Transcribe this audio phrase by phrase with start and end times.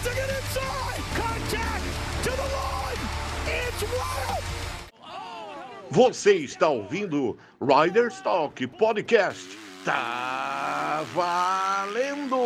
[0.00, 1.02] to get inside.
[1.18, 1.84] Contact
[2.22, 3.02] to the line.
[3.46, 4.44] It's wild.
[5.90, 9.58] Você está ouvindo Riders Talk Podcast.
[9.84, 12.38] Tá valendo!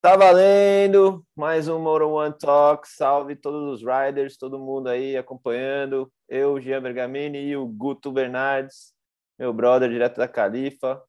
[0.00, 1.22] Tá valendo!
[1.36, 2.88] Mais um Moto One Talk.
[2.88, 6.10] Salve todos os riders, todo mundo aí acompanhando.
[6.26, 8.94] Eu, Jean Bergamini e o Guto Bernardes,
[9.38, 11.02] meu brother direto da Califa,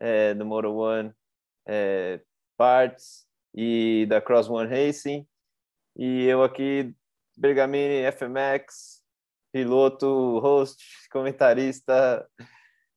[0.00, 1.12] é, do Moto One
[1.68, 2.20] é,
[2.56, 3.21] Parts
[3.54, 5.26] e da Cross One Racing.
[5.96, 6.94] E eu aqui,
[7.36, 9.02] Bergamini FMX,
[9.52, 12.26] piloto, host, comentarista,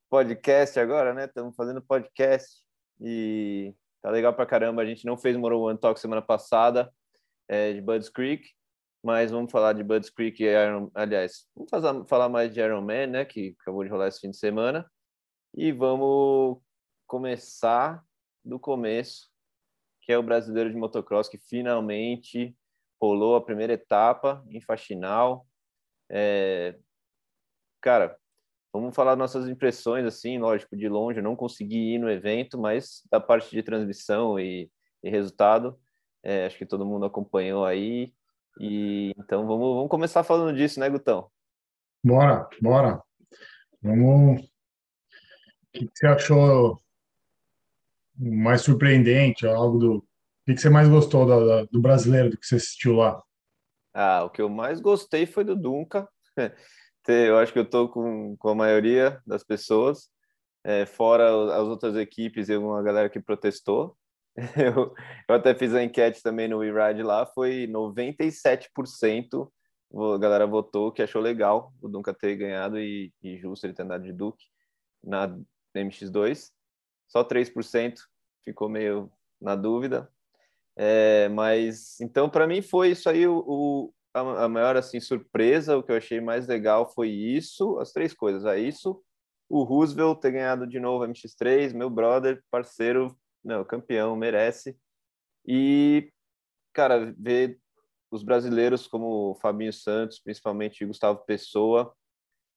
[0.10, 1.26] podcast agora, né?
[1.26, 2.62] Estamos fazendo podcast
[3.02, 4.82] e tá legal pra caramba.
[4.82, 6.91] A gente não fez Moto One Talk semana passada
[7.48, 8.48] é, de Budds Creek,
[9.04, 12.82] mas vamos falar de Budds Creek e Iron, aliás, vamos fazer, falar mais de Iron
[12.82, 13.26] Man, né?
[13.26, 14.90] Que acabou de rolar esse fim de semana.
[15.54, 16.60] E vamos
[17.05, 18.04] começar
[18.44, 19.30] do começo,
[20.05, 22.55] que é o brasileiro de motocross que finalmente
[23.02, 25.48] rolou a primeira etapa em Faxinal.
[26.10, 26.77] É...
[27.82, 28.15] Cara,
[28.71, 33.02] vamos falar nossas impressões, assim, lógico, de longe, eu não consegui ir no evento, mas
[33.12, 34.70] da parte de transmissão e,
[35.04, 35.80] e resultado,
[36.24, 38.13] é, acho que todo mundo acompanhou aí.
[38.60, 41.30] E então vamos, vamos começar falando disso, né, Gutão?
[42.04, 43.02] Bora, bora.
[43.82, 44.41] Vamos.
[44.41, 44.48] O
[45.74, 46.80] que você achou
[48.18, 49.48] mais surpreendente?
[49.48, 49.96] Algo do.
[49.98, 53.21] O que você mais gostou do, do brasileiro do que você assistiu lá?
[53.94, 56.08] Ah, o que eu mais gostei foi do Dunca.
[57.08, 60.10] Eu acho que eu tô com, com a maioria das pessoas,
[60.63, 63.96] é, fora as outras equipes e uma galera que protestou.
[64.58, 64.91] Eu,
[65.30, 69.47] eu até fiz a enquete também no WeRide lá, foi 97%
[69.94, 73.84] a galera votou que achou legal o Dunca ter ganhado e, e justo ele ter
[73.84, 74.46] andado de Duke
[75.03, 75.28] na
[75.75, 76.52] MX2.
[77.08, 77.96] Só 3%
[78.44, 79.12] ficou meio
[79.42, 80.09] na dúvida.
[80.78, 85.84] É, mas então para mim foi isso aí o, o, a, maior assim surpresa, o
[85.84, 89.02] que eu achei mais legal foi isso, as três coisas, é isso,
[89.50, 94.78] o Roosevelt ter ganhado de novo a MX3, meu brother, parceiro, não, campeão, merece.
[95.48, 96.12] E
[96.74, 97.60] cara, ver
[98.12, 101.96] os brasileiros como Fabinho Santos, principalmente Gustavo Pessoa,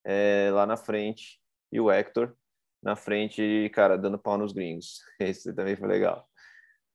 [0.05, 2.35] é, lá na frente, e o Hector
[2.83, 5.01] na frente, cara, dando pau nos gringos.
[5.21, 6.27] Esse também foi legal.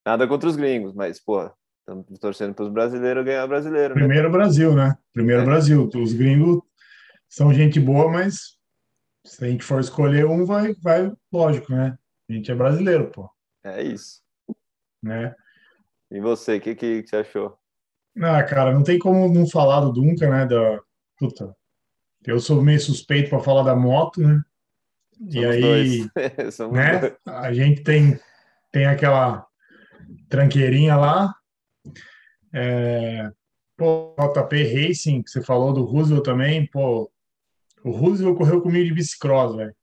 [0.06, 1.50] Nada contra os gringos, mas, pô,
[1.80, 3.94] estamos torcendo para os brasileiros ganhar brasileiro.
[3.94, 4.02] Né?
[4.02, 4.98] Primeiro Brasil, né?
[5.14, 5.46] Primeiro é.
[5.46, 5.90] Brasil.
[5.96, 6.62] Os gringos
[7.30, 8.58] são gente boa, mas
[9.26, 11.98] se a gente for escolher um, vai, vai, lógico, né?
[12.30, 13.30] A gente é brasileiro, pô.
[13.64, 14.22] É isso.
[15.02, 15.34] Né?
[16.12, 17.58] E você, o que, que você achou?
[18.22, 20.46] Ah, cara, não tem como não falar do Dunca, né?
[20.46, 20.80] Da...
[21.18, 21.56] Puta,
[22.26, 24.42] eu sou meio suspeito para falar da moto, né?
[25.24, 26.10] Somos e aí,
[26.72, 27.16] né?
[27.26, 28.20] A gente tem,
[28.72, 29.46] tem aquela
[30.30, 31.34] tranqueirinha lá.
[32.54, 33.32] É,
[33.78, 37.12] pô, JP Racing, que você falou do Roosevelt também, pô,
[37.84, 39.76] o Roosevelt correu comigo de bicicross, velho.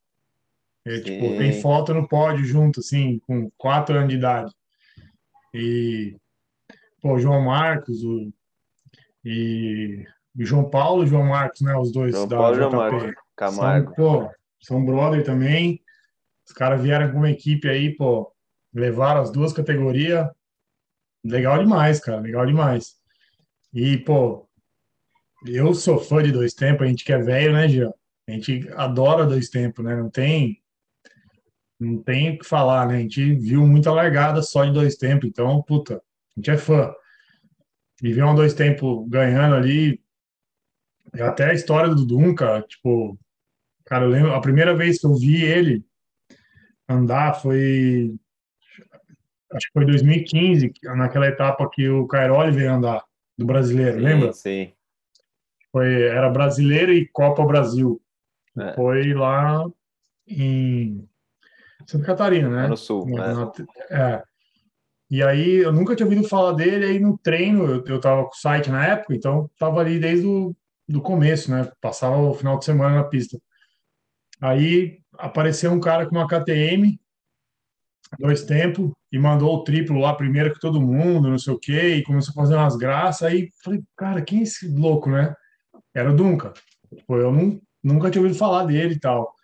[0.86, 4.52] É, tipo, tem foto no pódio junto, assim, com quatro anos de idade.
[5.52, 6.16] E,
[7.02, 8.32] pô, João Marcos o,
[9.24, 10.04] e
[10.38, 11.76] o João Paulo e João Marcos, né?
[11.76, 12.60] Os dois João da Paulo JP.
[12.60, 13.86] João Marcos, Camargo.
[13.86, 14.30] São, pô,
[14.60, 15.80] são brother também.
[16.46, 18.32] Os caras vieram com uma equipe aí, pô,
[18.72, 20.28] levaram as duas categorias.
[21.24, 22.96] Legal demais, cara, legal demais.
[23.72, 24.48] E, pô,
[25.46, 27.92] eu sou fã de dois tempos, a gente que é velho, né, Jean?
[28.28, 29.96] A gente adora dois tempos, né?
[29.96, 30.60] Não tem
[31.80, 32.96] não tem o que falar, né?
[32.96, 36.00] A gente viu muita largada só de dois tempos, então, puta, a
[36.36, 36.92] gente é fã.
[38.02, 39.98] E ver um dois tempos ganhando ali,
[41.14, 43.18] até a história do Dunca, tipo,
[43.90, 45.84] cara, eu lembro, a primeira vez que eu vi ele
[46.88, 48.14] andar foi
[49.52, 53.02] acho que foi 2015, naquela etapa que o Cairoli veio andar,
[53.36, 54.32] do brasileiro, sim, lembra?
[54.32, 54.72] Sim.
[55.72, 58.00] Foi, era brasileiro e Copa Brasil.
[58.56, 58.74] É.
[58.74, 59.64] Foi lá
[60.26, 61.08] em
[61.84, 62.68] Santa Catarina, né?
[62.68, 63.34] no sul, na, né?
[63.90, 64.22] Na, é.
[65.10, 68.30] E aí eu nunca tinha ouvido falar dele, aí no treino, eu, eu tava com
[68.30, 70.54] o site na época, então tava ali desde o
[70.88, 71.70] do começo, né?
[71.80, 73.40] Passava o final de semana na pista.
[74.40, 76.98] Aí apareceu um cara com uma KTM,
[78.18, 81.96] dois tempos, e mandou o triplo lá primeiro que todo mundo, não sei o quê,
[81.96, 83.22] e começou a fazer umas graças.
[83.22, 85.34] Aí falei, cara, quem é esse louco, né?
[85.94, 86.52] Era o Dunca.
[86.94, 89.34] Tipo, eu não, nunca tinha ouvido falar dele e tal.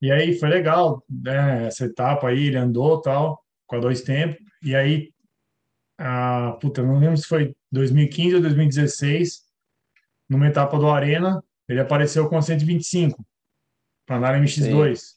[0.00, 1.66] E aí foi legal, né?
[1.66, 4.38] Essa etapa aí, ele andou tal, com a dois tempos.
[4.62, 5.12] E aí,
[5.98, 9.42] a, puta, não lembro se foi 2015 ou 2016,
[10.28, 13.24] numa etapa do Arena, ele apareceu com a 125
[14.12, 14.96] para andar em MX2.
[14.96, 15.16] Sim.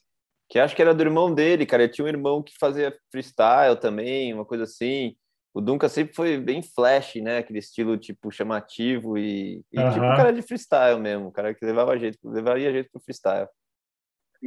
[0.50, 1.84] Que acho que era do irmão dele, cara.
[1.84, 5.16] Ele tinha um irmão que fazia freestyle também, uma coisa assim.
[5.54, 7.40] o Duncan sempre foi bem flash, né?
[7.40, 12.18] Aquele estilo tipo chamativo e, e tipo cara de freestyle mesmo, cara que levava jeito,
[12.24, 13.48] levaria jeito pro freestyle.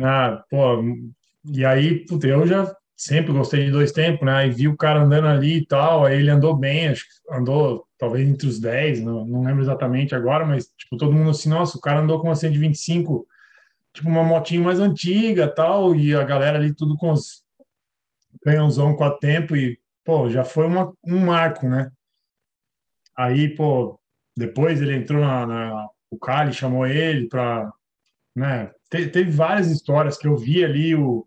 [0.01, 0.83] Ah, pô,
[1.51, 4.47] e aí, puta, eu já sempre gostei de dois tempos, né?
[4.47, 7.87] E vi o cara andando ali e tal, aí ele andou bem, acho que andou
[7.99, 11.77] talvez entre os 10, não, não lembro exatamente agora, mas tipo, todo mundo assim, nossa,
[11.77, 13.27] o cara andou com uma 125,
[13.99, 17.43] tipo uma motinha mais antiga tal, e a galera ali tudo com os
[18.43, 21.91] canhãozão quatro tempo e, pô, já foi uma, um marco, né?
[23.17, 23.99] Aí, pô,
[24.37, 27.71] depois ele entrou na, na o Cali chamou ele para,
[28.35, 28.71] né?
[28.89, 31.27] Te, teve várias histórias que eu vi ali o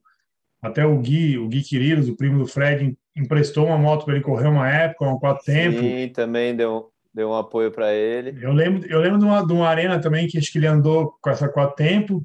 [0.62, 4.24] até o Gui, o Gui Quirilos, o primo do Fred, emprestou uma moto para ele
[4.24, 5.80] correr uma época, um quatro tempos.
[5.82, 8.38] Sim, também deu, deu um apoio para ele.
[8.40, 11.18] Eu lembro, eu lembro de uma, de uma arena também que acho que ele andou
[11.20, 12.22] com essa quatro tempos.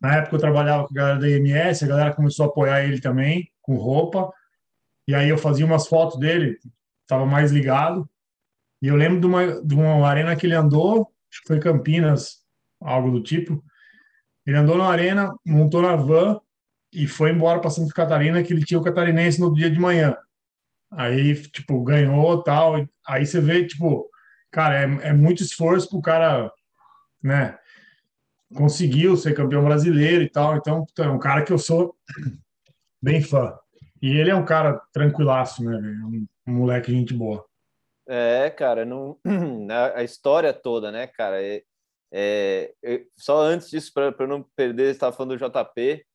[0.00, 3.00] Na época eu trabalhava com a galera da IMS, a galera começou a apoiar ele
[3.00, 4.30] também, com roupa.
[5.08, 6.58] E aí eu fazia umas fotos dele,
[7.02, 8.08] estava mais ligado.
[8.82, 12.44] E eu lembro de uma, de uma arena que ele andou, acho que foi Campinas,
[12.80, 13.62] algo do tipo.
[14.46, 16.40] Ele andou na arena, montou na van,
[16.92, 20.16] e foi embora para Santa Catarina que ele tinha o catarinense no dia de manhã.
[20.90, 22.86] Aí, tipo, ganhou tal.
[23.06, 24.08] Aí você vê, tipo,
[24.50, 26.50] cara, é, é muito esforço pro cara,
[27.22, 27.58] né?
[28.54, 30.56] Conseguiu ser campeão brasileiro e tal.
[30.56, 31.96] Então, é um cara que eu sou
[33.02, 33.58] bem fã.
[34.00, 35.76] E ele é um cara tranquilaço, né?
[35.76, 37.44] Um, um moleque gente boa.
[38.08, 39.18] É, cara, não,
[39.94, 41.42] a, história toda, né, cara?
[41.42, 41.62] É,
[42.12, 42.72] é,
[43.18, 46.06] só antes disso, para não perder, estava falando do JP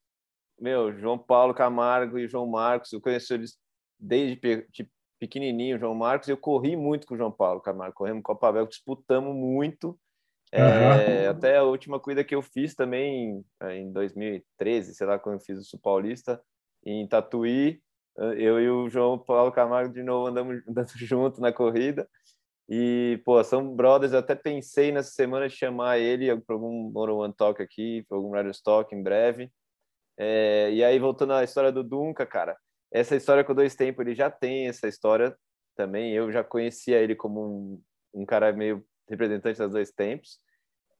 [0.62, 3.58] meu, João Paulo Camargo e João Marcos, eu conheço eles
[4.00, 4.40] desde
[5.20, 9.36] pequenininho, João Marcos, eu corri muito com o João Paulo Camargo, corremos Copa Velha, disputamos
[9.36, 10.00] muito,
[10.52, 15.42] é, até a última corrida que eu fiz também em 2013, sei lá, quando eu
[15.42, 16.42] fiz o Sul Paulista,
[16.86, 17.82] em Tatuí,
[18.18, 22.08] eu e o João Paulo Camargo de novo andamos, andando junto na corrida.
[22.70, 24.14] E, pô, são brothers.
[24.14, 28.18] Eu até pensei nessa semana de chamar ele para algum Mono One Talk aqui, para
[28.18, 29.52] algum Radio Stock em breve.
[30.18, 32.58] É, e aí, voltando à história do Dunca, cara,
[32.92, 35.36] essa história com o Dois Tempos, ele já tem essa história
[35.76, 36.14] também.
[36.14, 37.42] Eu já conhecia ele como
[38.14, 40.40] um, um cara meio representante das Dois Tempos.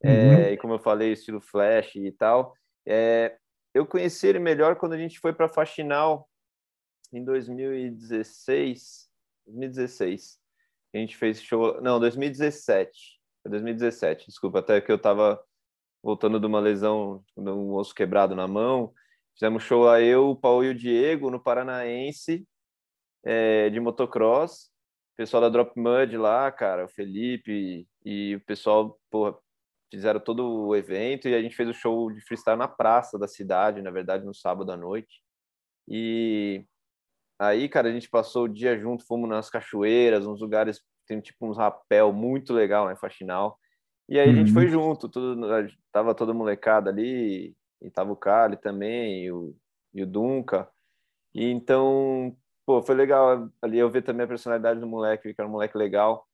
[0.04, 0.10] Uhum.
[0.10, 2.54] É, e como eu falei, estilo Flash e tal.
[2.86, 3.36] É,
[3.74, 6.28] eu conheci ele melhor quando a gente foi para Faxinal
[7.12, 9.08] em 2016.
[9.46, 10.38] 2016.
[10.94, 11.80] A gente fez show.
[11.80, 13.20] Não, 2017.
[13.44, 15.42] 2017, desculpa, até que eu tava
[16.02, 18.92] voltando de uma lesão, de um osso quebrado na mão.
[19.34, 22.46] Fizemos show lá eu, o Paulo e o Diego no Paranaense
[23.24, 24.66] é, de motocross.
[25.14, 29.36] O pessoal da Drop Mud lá, cara, o Felipe e, o pessoal, porra,
[29.90, 33.28] fizeram todo o evento e a gente fez o show de freestyle na praça da
[33.28, 35.22] cidade, na verdade, no sábado à noite.
[35.86, 36.64] E
[37.38, 41.46] aí, cara, a gente passou o dia junto, fomos nas cachoeiras, uns lugares, tem tipo
[41.46, 43.58] uns rapel muito legal, né, faxinal.
[44.08, 44.70] E aí a gente foi uhum.
[44.70, 45.46] junto, tudo,
[45.92, 49.54] tava toda molecada ali, e tava o Kali também, e o,
[49.92, 50.68] e o Dunca.
[51.34, 55.48] E então, pô, foi legal ali eu ver também a personalidade do moleque, que era
[55.48, 56.26] um moleque legal.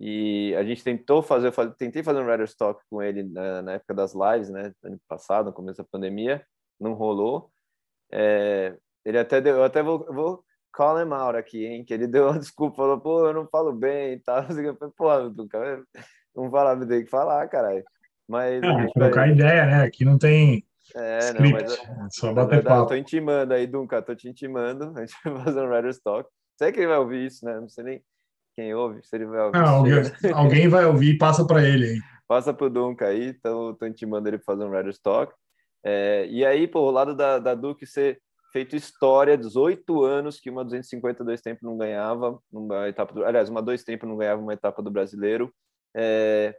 [0.00, 3.72] E a gente tentou fazer, eu tentei fazer um Rider Talk com ele na, na,
[3.72, 6.42] época das lives, né, ano passado, no começo da pandemia,
[6.80, 7.50] não rolou.
[8.10, 8.74] É,
[9.04, 10.42] ele até deu, eu até vou, vou
[10.72, 13.72] call him out aqui, hein, que ele deu uma desculpa, falou, pô, eu não falo
[13.72, 14.42] bem e tal.
[14.50, 15.84] Eu falei, pô, Dunca,
[16.34, 17.84] não falar, tem que falar, caralho.
[18.26, 18.62] Mas.
[18.62, 19.32] É, trocar vai...
[19.32, 19.82] ideia, né?
[19.82, 20.64] Aqui não tem
[20.94, 24.92] é, Script, não, mas é só bater verdade, tô intimando aí, Dunca, tô te intimando.
[24.96, 26.28] A gente vai fazer um Writer's Talk.
[26.56, 27.58] Sei que ele vai ouvir isso, né?
[27.60, 28.02] Não sei nem
[28.60, 29.58] quem ouve, se ele vai ouvir.
[29.58, 29.94] Não, alguém,
[30.34, 32.00] alguém, vai ouvir e passa para ele aí.
[32.28, 35.34] Passa pro Dunca aí, então tô intimando ele para fazer um Writer's Talk.
[35.82, 38.20] É, e aí, pô, o lado da, da Duque ser
[38.52, 43.62] feito história, 18 anos que uma 252 tempo não ganhava, uma etapa do, aliás, uma
[43.62, 45.52] dois tempo não ganhava uma etapa do brasileiro.
[45.96, 46.54] É,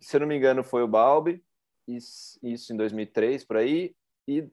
[0.00, 1.42] se eu não me engano, foi o Balbi,
[1.86, 3.94] isso em 2003 por aí
[4.26, 4.46] e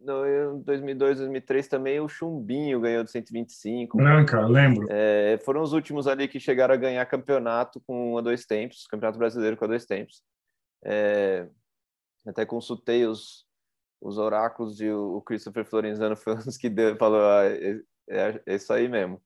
[0.00, 4.00] em 2002, 2003 também o Chumbinho ganhou de 125.
[4.00, 4.86] Não, cara, lembro.
[4.90, 9.18] É, foram os últimos ali que chegaram a ganhar campeonato com a dois tempos, campeonato
[9.18, 10.22] brasileiro com a dois tempos.
[10.84, 11.48] É,
[12.26, 13.44] até consultei os,
[14.00, 18.42] os oráculos e o, Christopher Florenzano foi um dos que deu, falou: ah, é, é,
[18.46, 19.20] é isso aí mesmo.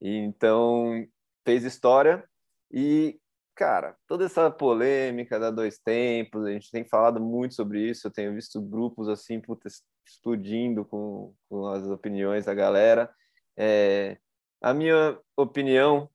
[0.00, 1.04] E, então
[1.44, 2.24] fez história
[2.70, 3.18] e
[3.56, 8.10] cara, toda essa polêmica da dois tempos, a gente tem falado muito sobre isso, eu
[8.10, 9.68] tenho visto grupos assim, puta,
[10.06, 13.10] explodindo com, com as opiniões da galera.
[13.56, 14.18] É,
[14.62, 16.08] a minha opinião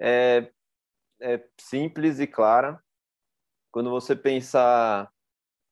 [0.00, 0.50] é,
[1.20, 2.80] é simples e clara.
[3.72, 5.10] Quando você pensar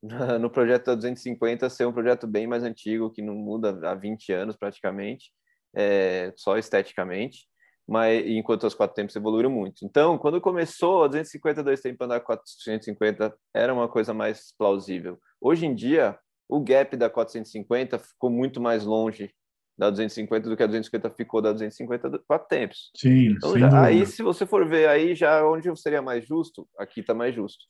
[0.41, 4.33] no projeto da 250 ser um projeto bem mais antigo, que não muda há 20
[4.33, 5.33] anos praticamente,
[5.75, 7.49] é, só esteticamente,
[7.87, 9.85] mas enquanto as quatro tempos evoluíram muito.
[9.85, 15.19] Então, quando começou a 252 tempos andar 450, era uma coisa mais plausível.
[15.41, 19.35] Hoje em dia, o gap da 450 ficou muito mais longe
[19.77, 22.91] da 250 do que a 250 ficou da 250 quatro tempos.
[22.97, 27.01] Sim, então, já, aí se você for ver aí já onde seria mais justo, aqui
[27.01, 27.65] está mais justo.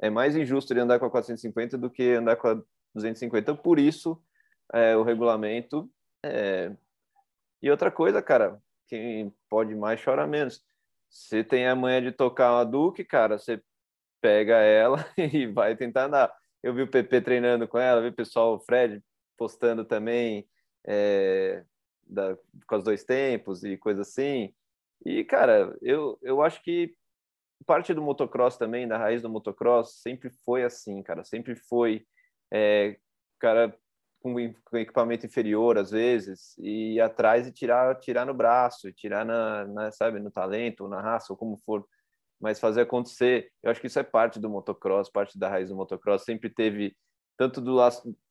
[0.00, 2.54] É mais injusto ele andar com a 450 do que andar com a
[2.94, 4.20] 250, por isso
[4.72, 5.90] é, o regulamento
[6.24, 6.72] é...
[7.62, 10.62] e outra coisa, cara, quem pode mais chora menos.
[11.08, 13.60] Você tem a manha de tocar uma Duke, cara, você
[14.20, 16.32] pega ela e vai tentar andar.
[16.62, 19.02] Eu vi o PP treinando com ela, vi o pessoal, o Fred
[19.36, 20.46] postando também
[20.86, 21.64] é,
[22.06, 22.36] da,
[22.66, 24.54] com os dois tempos e coisa assim.
[25.04, 26.94] E, cara, eu, eu acho que
[27.66, 31.24] parte do motocross também, da raiz do motocross, sempre foi assim, cara.
[31.24, 32.06] Sempre foi,
[32.52, 32.96] é,
[33.38, 33.74] cara,
[34.20, 34.38] com,
[34.74, 39.92] equipamento inferior, às vezes, e ir atrás e tirar, tirar no braço, tirar na, na,
[39.92, 41.86] sabe, no talento, na raça, ou como for,
[42.40, 43.50] mas fazer acontecer.
[43.62, 46.24] Eu acho que isso é parte do motocross, parte da raiz do motocross.
[46.24, 46.96] Sempre teve
[47.40, 47.78] tanto do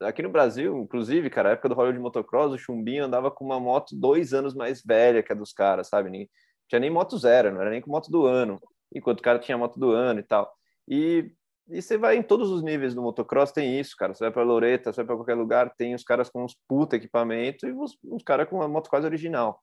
[0.02, 3.58] aqui no Brasil, inclusive, cara, a época do de Motocross, o Chumbinho andava com uma
[3.58, 6.08] moto dois anos mais velha que a dos caras, sabe?
[6.08, 6.30] Nem,
[6.68, 8.60] tinha nem moto zero, não era nem com moto do ano,
[8.94, 10.54] enquanto o cara tinha moto do ano e tal.
[10.86, 11.32] E,
[11.68, 14.14] e você vai em todos os níveis do motocross, tem isso, cara.
[14.14, 16.94] Você vai para Loreta, você vai para qualquer lugar, tem os caras com uns puta
[16.94, 19.60] equipamento e os, os caras com uma moto quase original.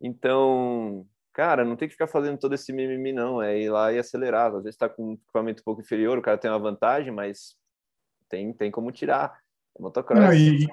[0.00, 1.06] Então,
[1.38, 3.40] cara, não tem que ficar fazendo todo esse mimimi, não.
[3.40, 4.48] É ir lá e acelerar.
[4.48, 7.54] Às vezes está com um equipamento um pouco inferior, o cara tem uma vantagem, mas
[8.28, 9.38] tem, tem como tirar.
[9.78, 10.18] É motocross.
[10.18, 10.66] Não, e,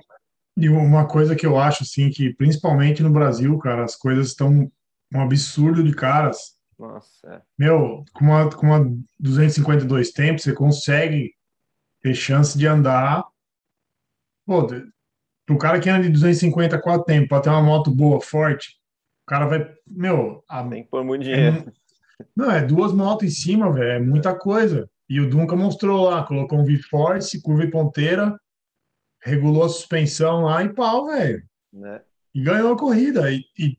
[0.57, 4.71] e uma coisa que eu acho, assim, que principalmente no Brasil, cara, as coisas estão
[5.13, 6.57] um absurdo de caras.
[6.79, 7.41] Nossa, é.
[7.55, 11.35] Meu, com uma, com uma 252 tempos, você consegue
[12.01, 13.23] ter chance de andar.
[14.47, 14.65] Pô,
[15.45, 18.83] pro cara que anda de 250 quatro tempos, para ter uma moto boa, forte,
[19.25, 19.73] o cara vai.
[19.87, 20.43] Meu.
[20.47, 21.57] A, Tem que pôr muito dinheiro.
[21.67, 23.91] É, não, é duas motos em cima, velho.
[23.91, 24.89] É muita coisa.
[25.09, 28.39] E o Duncan mostrou lá, colocou um V-Force, curva e ponteira,
[29.21, 31.43] regulou a suspensão lá e pau, velho.
[31.73, 32.01] Né?
[32.33, 33.31] E ganhou a corrida.
[33.31, 33.77] E, e,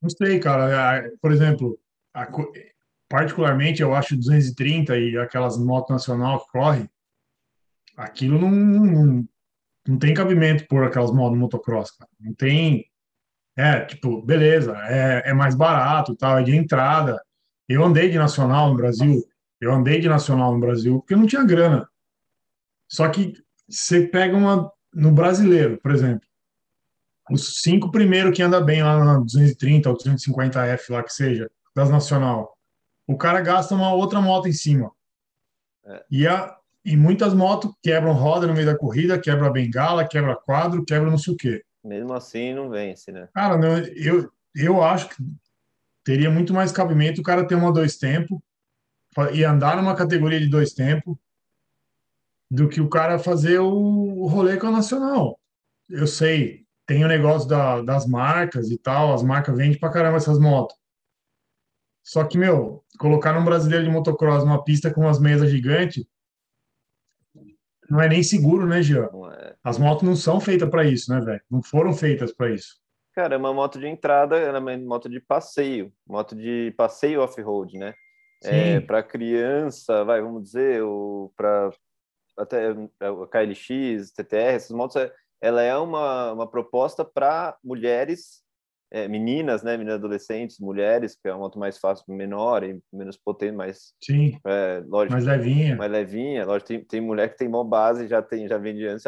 [0.00, 1.10] não sei, cara.
[1.20, 1.78] Por exemplo,
[2.14, 2.26] a,
[3.08, 6.88] particularmente eu acho 230 e aquelas motos nacional que corre,
[7.96, 9.28] aquilo não, não,
[9.86, 12.10] não tem cabimento por aquelas motos motocross, cara.
[12.18, 12.89] Não tem.
[13.56, 17.22] É, tipo, beleza, é, é mais barato, tal, é de entrada.
[17.68, 19.22] Eu andei de nacional no Brasil,
[19.60, 21.88] eu andei de nacional no Brasil porque não tinha grana.
[22.88, 23.34] Só que
[23.68, 26.26] você pega uma no brasileiro, por exemplo,
[27.30, 31.88] os cinco primeiros que anda bem lá na 230 ou 250F lá que seja, das
[31.88, 32.56] nacional,
[33.06, 34.90] o cara gasta uma outra moto em cima.
[35.84, 36.04] É.
[36.10, 40.84] E, a, e muitas motos quebram roda no meio da corrida, quebra bengala, quebra quadro,
[40.84, 41.62] quebra não sei o quê.
[41.82, 43.28] Mesmo assim não vence, né?
[43.34, 45.16] Cara, não, eu, eu acho que
[46.04, 48.38] teria muito mais cabimento o cara ter uma dois tempos
[49.32, 51.16] e andar numa categoria de dois tempos
[52.50, 55.38] do que o cara fazer o, rolê com a Nacional.
[55.88, 60.16] Eu sei, tem o negócio da, das marcas e tal, as marcas vendem pra caramba
[60.16, 60.76] essas motos.
[62.02, 66.04] Só que, meu, colocar um brasileiro de motocross numa pista com umas mesas gigantes
[67.90, 69.08] não é nem seguro, né, Jean?
[69.38, 69.54] É.
[69.62, 71.40] As motos não são feitas para isso, né, velho?
[71.50, 72.78] Não foram feitas para isso.
[73.14, 77.76] Cara, é uma moto de entrada, é uma moto de passeio, moto de passeio off-road,
[77.76, 77.94] né?
[78.42, 80.82] é, para criança, vai, vamos dizer,
[81.36, 81.70] para
[82.38, 88.42] até a KLX, TTR, essas motos, é, ela é uma, uma proposta para mulheres,
[88.90, 93.16] é, meninas, né, meninas adolescentes, mulheres, que é uma moto mais fácil, menor e menos
[93.16, 95.76] potente, mais, Sim, é, lógico, mais levinha.
[95.76, 98.86] Mais levinha, lógico, tem, tem mulher que tem mó base, já tem, já vem de
[98.86, 99.04] antes,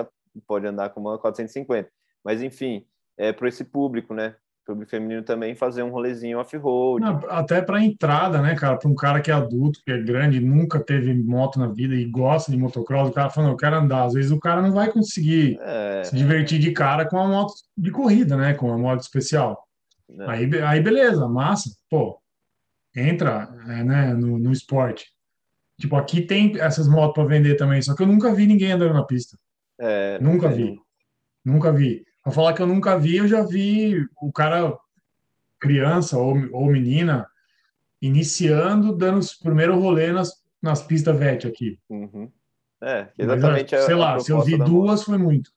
[0.47, 1.91] pode andar com uma 450,
[2.25, 2.87] mas enfim,
[3.19, 7.05] é para esse público, né, público feminino também fazer um rolezinho off-road.
[7.29, 8.77] Até para entrada, né, cara?
[8.77, 12.05] Para um cara que é adulto, que é grande, nunca teve moto na vida e
[12.05, 14.05] gosta de motocross, o cara falando, eu quero andar.
[14.05, 16.05] Às vezes o cara não vai conseguir é...
[16.05, 18.55] se divertir de cara com uma moto de corrida, né?
[18.55, 19.61] Com uma moto especial.
[20.27, 21.71] Aí, aí beleza, massa.
[21.89, 22.21] Pô,
[22.95, 25.07] entra é, né, no, no esporte.
[25.79, 28.95] Tipo, aqui tem essas motos para vender também, só que eu nunca vi ninguém andando
[28.95, 29.37] na pista.
[29.81, 30.79] É, nunca vi.
[31.45, 32.05] Nunca vi.
[32.23, 34.77] Para falar que eu nunca vi, eu já vi o cara,
[35.59, 37.27] criança ou, ou menina,
[38.01, 41.79] iniciando, dando os primeiros rolê nas, nas pistas VET aqui.
[41.89, 42.31] Uhum.
[42.81, 43.75] É, exatamente.
[43.75, 45.51] Mas, sei lá, se eu vi duas, foi muito.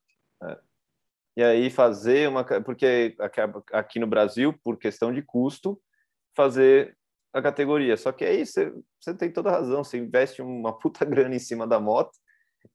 [1.36, 2.44] E aí fazer uma.
[2.44, 3.16] Porque
[3.72, 5.80] aqui no Brasil, por questão de custo,
[6.36, 6.98] fazer
[7.34, 7.98] a categoria.
[7.98, 11.68] Só que aí você, você tem toda razão, você investe uma puta grana em cima
[11.68, 12.18] da moto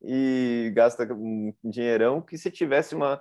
[0.02, 3.20] e gasta um dinheirão que se tivesse uma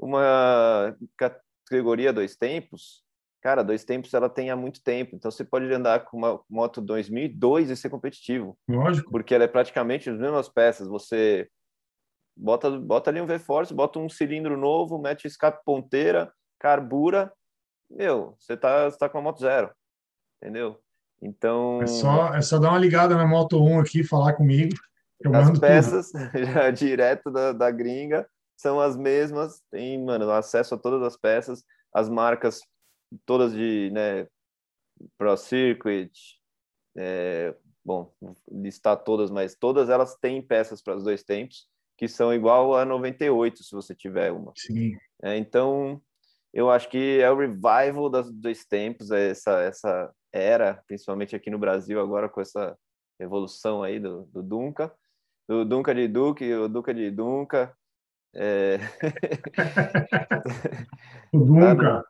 [0.00, 3.04] uma categoria dois tempos,
[3.42, 5.14] cara, dois tempos ela tem há muito tempo.
[5.14, 8.58] Então você pode andar com uma moto 2002 e ser competitivo.
[8.68, 9.10] Lógico.
[9.10, 10.88] Porque ela é praticamente as mesmas peças.
[10.88, 11.48] Você
[12.36, 17.32] bota, bota ali um V-Force, bota um cilindro novo, mete escape ponteira, carbura,
[17.90, 19.70] meu, você tá, você tá com a moto zero.
[20.40, 20.80] Entendeu?
[21.20, 21.82] Então.
[21.82, 24.74] É só, é só dar uma ligada na Moto 1 aqui falar comigo.
[25.20, 26.10] Eu as peças,
[26.54, 29.60] já direto da, da gringa, são as mesmas.
[29.70, 31.62] Tem, mano, acesso a todas as peças.
[31.92, 32.60] As marcas
[33.26, 34.26] todas de, né,
[35.18, 36.12] Pro Circuit,
[36.96, 38.12] é, bom,
[38.50, 41.68] listar todas, mas todas elas têm peças para os dois tempos,
[42.00, 44.54] que são igual a 98, se você tiver uma.
[44.56, 44.96] Sim.
[45.22, 46.00] É, então,
[46.50, 51.50] eu acho que é o revival dos dois tempos, é essa, essa era, principalmente aqui
[51.50, 52.74] no Brasil, agora com essa
[53.18, 54.90] evolução aí do, do Dunca,
[55.46, 57.76] do Dunca de Duque, o Duca de Dunca,
[58.34, 58.78] é...
[61.34, 62.02] o Dunca.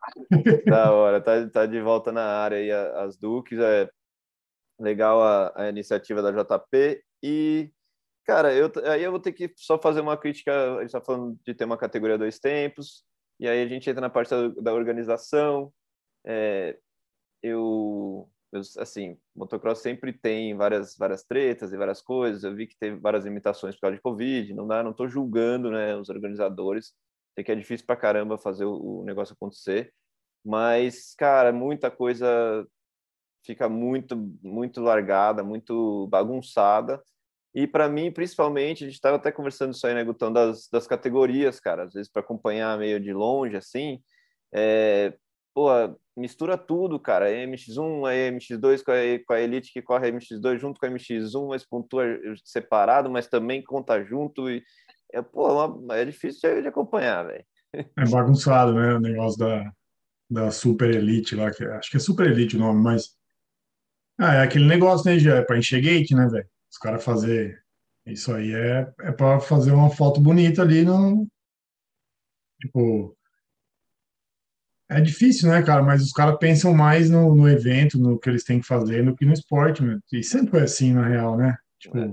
[0.63, 3.89] Tá da hora, tá, tá de volta na área aí as Duques, é
[4.79, 7.69] legal a, a iniciativa da JP e
[8.25, 11.37] cara, eu aí eu vou ter que só fazer uma crítica, a gente tá falando
[11.45, 13.03] de ter uma categoria dois tempos,
[13.39, 15.73] e aí a gente entra na parte da, da organização,
[16.25, 16.77] é,
[17.43, 22.43] eu eu, assim, motocross sempre tem várias várias tretas e várias coisas.
[22.43, 24.53] Eu vi que teve várias limitações por causa de Covid.
[24.53, 26.93] Não dá, não estou julgando, né, os organizadores.
[27.33, 29.93] Sei que é difícil para caramba fazer o, o, negócio acontecer,
[30.43, 32.67] mas cara, muita coisa
[33.45, 37.01] fica muito muito largada, muito bagunçada.
[37.53, 40.87] E para mim, principalmente, a gente estava até conversando isso aí, né, Gutão, das, das
[40.87, 41.83] categorias, cara.
[41.83, 44.01] Às vezes para acompanhar meio de longe, assim,
[44.53, 45.13] é,
[45.53, 45.67] pô,
[46.15, 47.25] mistura tudo, cara.
[47.27, 50.85] A MX1, a MX2 com a, com a Elite que corre a MX2 junto com
[50.85, 52.05] a MX1, mas pontua
[52.43, 54.49] separado, mas também conta junto.
[54.49, 54.63] E,
[55.13, 57.45] é, pô, é uma, é difícil de, de acompanhar, velho.
[57.73, 58.93] É bagunçado, né?
[58.93, 59.71] O negócio da,
[60.29, 63.17] da Super Elite lá, que acho que é Super Elite o nome, mas.
[64.17, 65.37] Ah, é aquele negócio, né, já?
[65.37, 66.47] É pra encher gate, né, velho?
[66.71, 67.61] Os caras fazer.
[68.05, 71.27] Isso aí é, é para fazer uma foto bonita ali no.
[72.59, 73.15] Tipo,
[74.89, 75.81] é difícil, né, cara?
[75.83, 79.15] Mas os caras pensam mais no, no evento, no que eles têm que fazer, do
[79.15, 79.99] que no esporte, meu.
[80.11, 81.57] E sempre foi assim, na real, né?
[81.79, 82.11] Tipo, é.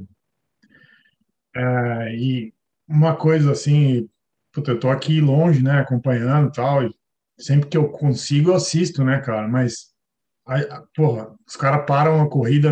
[1.57, 2.55] É, e
[2.87, 4.09] uma coisa assim,
[4.53, 6.94] puta, eu tô aqui longe, né, acompanhando e tal, e
[7.38, 9.49] sempre que eu consigo eu assisto, né, cara?
[9.49, 9.92] Mas,
[10.47, 12.71] aí, porra, os caras param a corrida,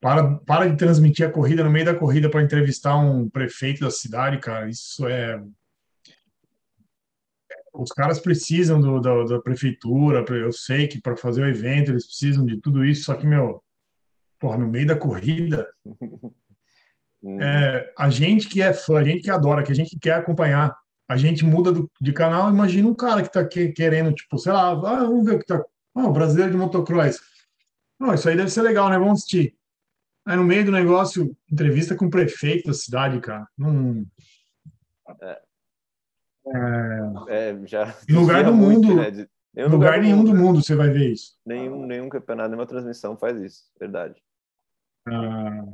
[0.00, 3.90] para, para de transmitir a corrida no meio da corrida para entrevistar um prefeito da
[3.90, 4.68] cidade, cara.
[4.68, 5.40] Isso é
[7.72, 12.06] os caras precisam do, da, da, prefeitura, eu sei que para fazer o evento eles
[12.06, 13.62] precisam de tudo isso, só que, meu,
[14.38, 15.68] porra, no meio da corrida,
[17.22, 17.40] hum.
[17.40, 20.76] é, a gente que é fã, a gente que adora, que a gente quer acompanhar,
[21.08, 24.52] a gente muda do, de canal, imagina um cara que tá que, querendo, tipo, sei
[24.52, 27.18] lá, ah, vamos ver o que tá, ah, o brasileiro de motocross.
[27.98, 28.98] Não, isso aí deve ser legal, né?
[28.98, 29.54] Vamos assistir.
[30.26, 33.46] Aí no meio do negócio, entrevista com o prefeito da cidade, cara.
[33.56, 34.04] Não...
[35.20, 35.40] É.
[37.28, 39.08] É, já em lugar do muito, mundo, né?
[39.56, 41.36] em lugar, lugar nenhum do mundo você vai ver isso.
[41.44, 44.20] Nenhum, nenhum campeonato, nenhuma transmissão faz isso, verdade.
[45.06, 45.64] Ah,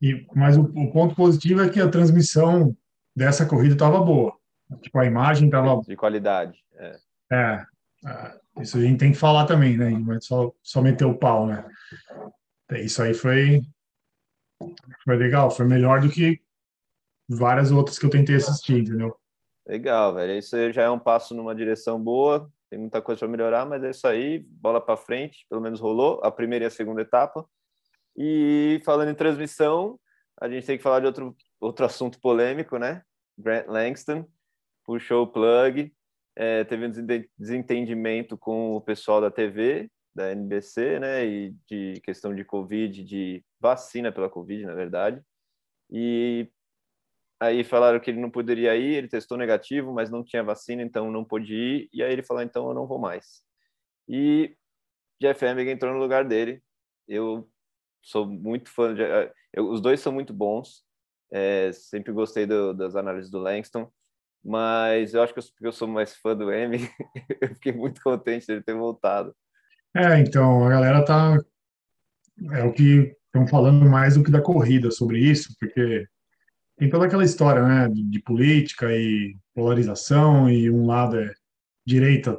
[0.00, 2.76] e, mas o, o, ponto positivo é que a transmissão
[3.14, 4.34] dessa corrida estava boa.
[4.80, 5.80] Tipo, a imagem estava...
[5.82, 6.96] De qualidade, é.
[7.30, 7.66] É,
[8.06, 9.90] é, isso a gente tem que falar também, né?
[9.90, 11.64] Não é só, só meter o pau, né?
[12.72, 13.62] Isso aí foi,
[15.04, 16.40] foi legal, foi melhor do que
[17.28, 19.16] várias outras que eu tentei assistir, entendeu?
[19.66, 20.38] Legal, velho.
[20.38, 22.50] Isso já é um passo numa direção boa.
[22.70, 24.38] Tem muita coisa para melhorar, mas é isso aí.
[24.38, 27.44] Bola para frente, pelo menos rolou a primeira e a segunda etapa.
[28.16, 29.98] E falando em transmissão,
[30.40, 33.02] a gente tem que falar de outro, outro assunto polêmico, né?
[33.38, 34.26] Grant Langston
[34.84, 35.92] puxou o plug,
[36.36, 36.92] é, teve um
[37.36, 41.26] desentendimento com o pessoal da TV, da NBC, né?
[41.26, 45.22] E de questão de Covid, de vacina pela Covid, na verdade.
[45.90, 46.50] E
[47.38, 51.10] Aí falaram que ele não poderia ir, ele testou negativo, mas não tinha vacina, então
[51.10, 51.88] não pôde ir.
[51.92, 53.42] E aí ele falou: então eu não vou mais.
[54.08, 54.56] E
[55.20, 56.62] Jeff Emig entrou no lugar dele.
[57.08, 57.50] Eu
[58.02, 58.94] sou muito fã.
[58.94, 59.02] De,
[59.52, 60.84] eu, os dois são muito bons.
[61.30, 63.90] É, sempre gostei do, das análises do Langston,
[64.44, 66.88] mas eu acho que eu, sou mais fã do Emig.
[67.42, 69.36] eu fiquei muito contente dele ter voltado.
[69.96, 71.38] É, então a galera tá.
[72.52, 76.06] É o que estão falando mais do que da corrida sobre isso, porque
[76.76, 81.32] tem toda aquela história, né, de, política e polarização e um lado é
[81.86, 82.38] direita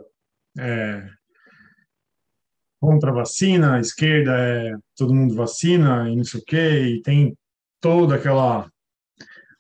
[0.60, 1.10] é,
[2.80, 7.02] contra a vacina, a esquerda é todo mundo vacina e não sei o quê, e
[7.02, 7.36] tem
[7.82, 8.70] toda aquela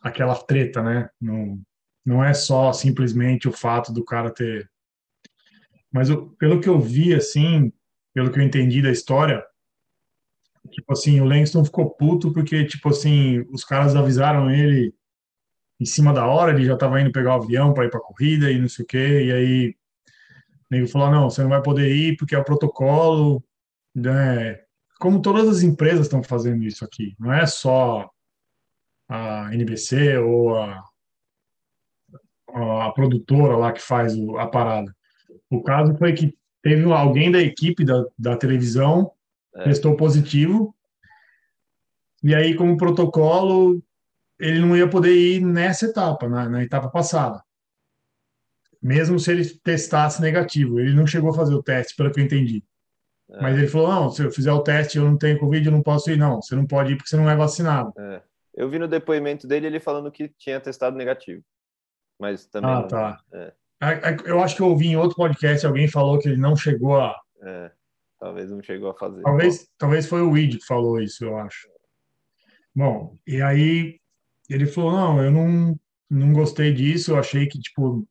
[0.01, 1.59] aquela treta, né, no,
[2.05, 4.69] Não é só simplesmente o fato do cara ter.
[5.91, 7.71] Mas eu, pelo que eu vi, assim,
[8.17, 9.45] pelo que eu entendi da história,
[10.71, 14.91] tipo assim, o Langston ficou puto porque, tipo assim, os caras avisaram ele
[15.79, 18.03] em cima da hora, ele já estava indo pegar o avião para ir para a
[18.03, 19.75] corrida e não sei o quê, e aí o
[20.71, 23.43] nego falou, não, você não vai poder ir porque é o protocolo,
[23.93, 24.61] né?
[24.99, 28.09] Como todas as empresas estão fazendo isso aqui, não é só
[29.07, 30.83] a NBC ou a,
[32.87, 34.91] a produtora lá que faz a parada.
[35.51, 39.11] O caso foi que teve alguém da equipe da, da televisão
[39.55, 39.63] é.
[39.63, 40.75] testou positivo,
[42.23, 43.81] e aí, como protocolo,
[44.39, 47.43] ele não ia poder ir nessa etapa, na, na etapa passada.
[48.81, 50.79] Mesmo se ele testasse negativo.
[50.79, 52.63] Ele não chegou a fazer o teste, pelo que eu entendi.
[53.29, 53.41] É.
[53.41, 55.81] Mas ele falou: não, se eu fizer o teste eu não tenho Covid, eu não
[55.81, 56.17] posso ir.
[56.17, 57.93] Não, você não pode ir porque você não é vacinado.
[57.97, 58.21] É.
[58.55, 61.43] Eu vi no depoimento dele ele falando que tinha testado negativo.
[62.19, 62.71] Mas também.
[62.71, 63.21] Ah, tá.
[63.31, 63.53] É.
[64.25, 67.15] Eu acho que eu ouvi em outro podcast alguém falou que ele não chegou a.
[67.43, 67.71] É,
[68.19, 69.21] talvez não chegou a fazer.
[69.21, 71.67] Talvez, talvez foi o Weed que falou isso, eu acho.
[72.75, 73.99] Bom, e aí
[74.49, 78.07] ele falou: não, eu não, não gostei disso, eu achei que, tipo,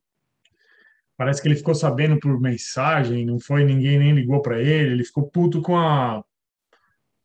[1.16, 5.04] parece que ele ficou sabendo por mensagem, não foi, ninguém nem ligou para ele, ele
[5.04, 6.24] ficou puto com a.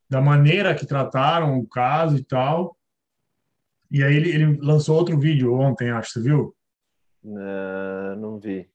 [0.10, 2.75] da maneira que trataram o caso e tal.
[3.91, 6.56] E aí ele, ele lançou outro vídeo ontem, acho, você viu?
[7.23, 8.67] Uh, não vi.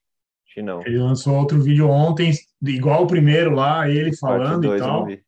[0.44, 0.80] Acho que não.
[0.86, 2.32] Ele lançou outro vídeo ontem,
[2.62, 5.06] igual o primeiro lá, ele falando dois, e tal.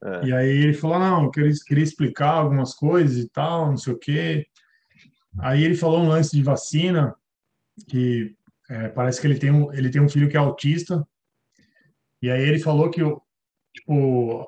[0.00, 0.26] É.
[0.26, 3.92] E aí ele falou, não, eu queria, queria explicar algumas coisas e tal, não sei
[3.92, 4.46] o quê.
[5.40, 7.16] Aí ele falou um lance de vacina,
[7.88, 8.32] que
[8.70, 11.04] é, parece que ele tem, um, ele tem um filho que é autista,
[12.22, 13.00] e aí ele falou que
[13.74, 14.46] tipo,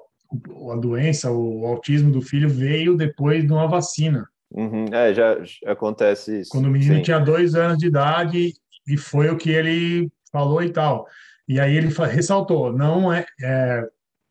[0.73, 4.29] a doença, o autismo do filho veio depois de uma vacina.
[4.51, 4.87] Uhum.
[4.93, 6.51] É, já, já, acontece isso.
[6.51, 7.03] Quando o menino Sim.
[7.03, 8.53] tinha dois anos de idade,
[8.87, 11.07] e foi o que ele falou e tal.
[11.47, 13.85] E aí ele ressaltou, não é, é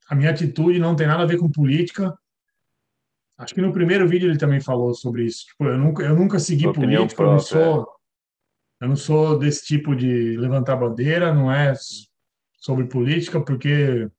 [0.10, 2.18] a minha atitude não tem nada a ver com política.
[3.38, 5.46] Acho que no primeiro vídeo ele também falou sobre isso.
[5.46, 7.82] Tipo, eu nunca, eu nunca segui política, própria, eu não sou,
[8.82, 8.84] é.
[8.84, 11.74] eu não sou desse tipo de levantar bandeira, não é
[12.58, 14.10] sobre política, porque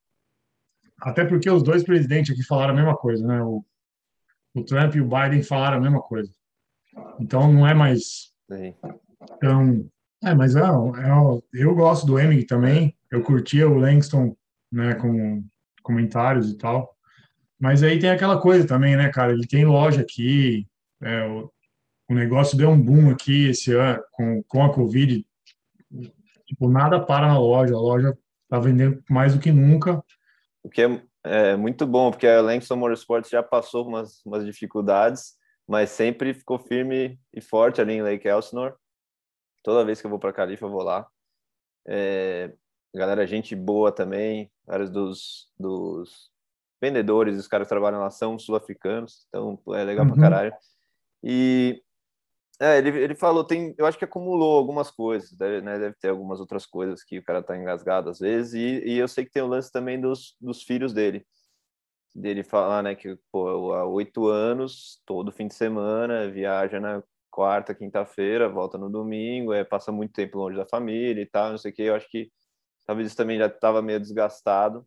[1.00, 3.42] até porque os dois presidentes aqui falaram a mesma coisa, né?
[3.42, 3.64] O,
[4.54, 6.30] o Trump e o Biden falaram a mesma coisa.
[7.20, 8.74] Então não é mais Sim.
[9.36, 9.88] Então,
[10.24, 12.96] é, mas é, é, eu gosto do Emig também.
[13.10, 14.36] Eu curtia o Langston,
[14.72, 15.44] né, com
[15.82, 16.94] comentários e tal.
[17.58, 19.32] Mas aí tem aquela coisa também, né, cara?
[19.32, 20.66] Ele tem loja aqui,
[21.02, 21.50] é, o,
[22.08, 25.24] o, negócio deu um boom aqui esse ano com, com a Covid.
[26.46, 30.02] Tipo, nada para na loja, a loja tá vendendo mais do que nunca.
[30.62, 35.34] O que é, é muito bom, porque a Langston Motorsports já passou umas, umas dificuldades,
[35.66, 38.74] mas sempre ficou firme e forte ali em Lake Elsinore.
[39.62, 41.06] Toda vez que eu vou para Califa, eu vou lá.
[41.86, 42.52] É,
[42.94, 46.30] galera, gente boa também, vários dos, dos
[46.80, 50.12] vendedores, os caras que trabalham lá são sul-africanos, então é legal uhum.
[50.12, 50.54] pra caralho.
[51.22, 51.82] E
[52.60, 56.10] é, ele, ele falou, tem, eu acho que acumulou algumas coisas, deve, né, deve ter
[56.10, 59.30] algumas outras coisas que o cara tá engasgado às vezes, e, e eu sei que
[59.32, 61.26] tem o lance também dos, dos filhos dele,
[62.14, 67.74] dele falar, né, que pô, há oito anos, todo fim de semana, viaja na quarta,
[67.74, 71.70] quinta-feira, volta no domingo, é, passa muito tempo longe da família e tal, não sei
[71.72, 72.30] o que, eu acho que
[72.86, 74.84] talvez isso também já estava meio desgastado.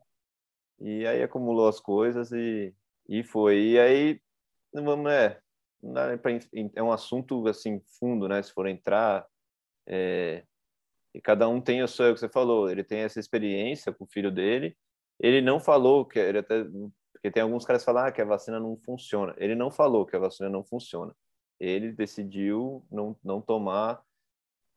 [0.80, 2.76] E aí acumulou as coisas e,
[3.08, 3.58] e foi.
[3.72, 4.22] E aí,
[4.74, 5.40] vamos, é,
[6.74, 8.42] é um assunto assim fundo, né?
[8.42, 9.26] Se for entrar,
[9.88, 10.44] é,
[11.14, 13.94] e cada um tem o seu, é o que você falou, ele tem essa experiência
[13.94, 14.76] com o filho dele.
[15.20, 16.66] Ele não falou que ele até
[17.24, 19.34] porque tem alguns caras que falam ah, que a vacina não funciona.
[19.38, 21.16] Ele não falou que a vacina não funciona.
[21.58, 24.04] Ele decidiu não, não tomar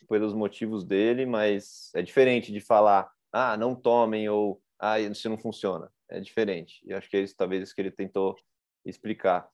[0.08, 5.36] pelos motivos dele, mas é diferente de falar ah, não tomem ou ah, isso não
[5.36, 5.90] funciona.
[6.08, 6.80] É diferente.
[6.86, 8.36] E acho que é isso, talvez isso que ele tentou
[8.84, 9.50] explicar.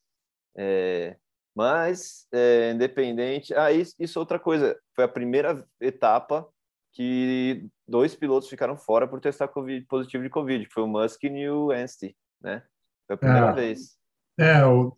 [0.55, 1.17] É,
[1.55, 3.55] mas, é, independente.
[3.55, 4.79] Ah, isso, isso é outra coisa.
[4.95, 6.49] Foi a primeira etapa
[6.93, 11.49] que dois pilotos ficaram fora por testar COVID, positivo de Covid, foi o Musk e
[11.49, 12.63] o Anstey, né?
[13.07, 13.97] Foi a primeira é, vez.
[14.39, 14.95] É, o,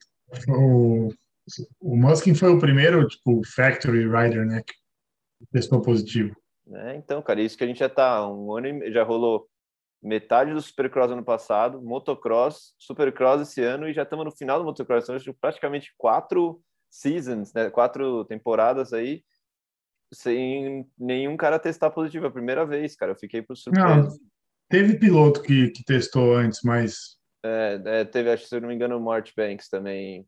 [0.48, 1.08] o,
[1.80, 4.74] o Musk foi o primeiro, tipo, factory rider, né, que
[5.52, 6.36] testou positivo.
[6.66, 6.96] Né?
[6.96, 9.48] Então, cara, isso que a gente já tá um ano e já rolou
[10.04, 14.64] metade do Supercross ano passado, motocross, Supercross esse ano e já estamos no final do
[14.64, 17.70] motocross, então praticamente quatro seasons, né?
[17.70, 19.24] Quatro temporadas aí
[20.12, 23.12] sem nenhum cara testar positivo, é a primeira vez, cara.
[23.12, 23.96] Eu fiquei por surpresa.
[23.96, 24.08] Não,
[24.68, 28.68] teve piloto que, que testou antes, mas é, é, teve, acho que se eu não
[28.68, 30.26] me engano, o Mort Banks também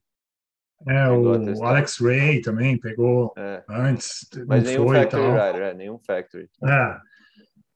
[0.86, 3.62] É, o Alex Ray também pegou é.
[3.68, 4.28] antes.
[4.46, 6.50] Mas nenhum Factory Rider, é, nenhum Factory.
[6.64, 6.98] É.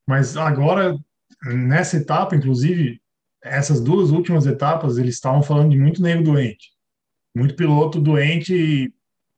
[0.07, 0.99] Mas agora,
[1.45, 3.01] nessa etapa, inclusive,
[3.43, 6.71] essas duas últimas etapas, eles estavam falando de muito nego doente.
[7.35, 8.93] Muito piloto doente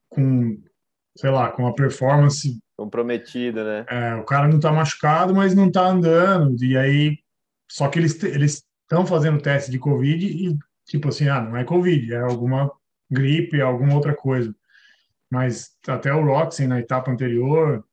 [0.09, 0.61] com,
[1.17, 3.87] sei lá, com uma performance comprometida, né?
[3.89, 6.63] É, o cara não tá machucado, mas não tá andando.
[6.65, 7.19] E aí,
[7.71, 11.65] só que eles eles estão fazendo teste de Covid e tipo assim, ah, não é
[11.65, 12.71] Covid, é alguma
[13.11, 14.55] gripe, alguma outra coisa.
[15.31, 17.85] Mas até o Roxy na etapa anterior,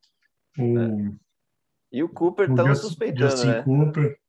[0.58, 1.29] o é.
[1.92, 3.64] E o Cooper estão suspeitando, Justin né?
[3.64, 4.20] Cooper,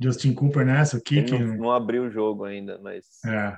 [0.00, 3.56] Justin Cooper nessa aqui Ele que não, não abriu o jogo ainda, mas é.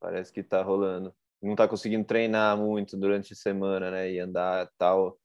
[0.00, 1.14] parece que tá rolando.
[1.42, 4.12] Não tá conseguindo treinar muito durante a semana, né?
[4.12, 5.18] E andar tal.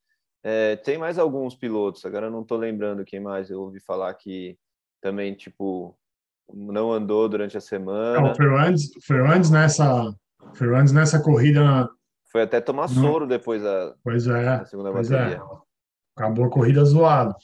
[0.44, 4.14] É, tem mais alguns pilotos, agora eu não tô lembrando quem mais eu ouvi falar
[4.14, 4.58] que
[5.02, 5.98] também, tipo,
[6.54, 8.28] não andou durante a semana.
[8.28, 10.16] É, o Ferrandes, Ferrandes nessa
[10.54, 11.90] Ferrandes nessa corrida.
[12.32, 15.38] Foi até tomar soro depois da, pois é, da segunda pois bateria.
[15.38, 15.42] É.
[16.16, 17.36] Acabou a corrida zoado.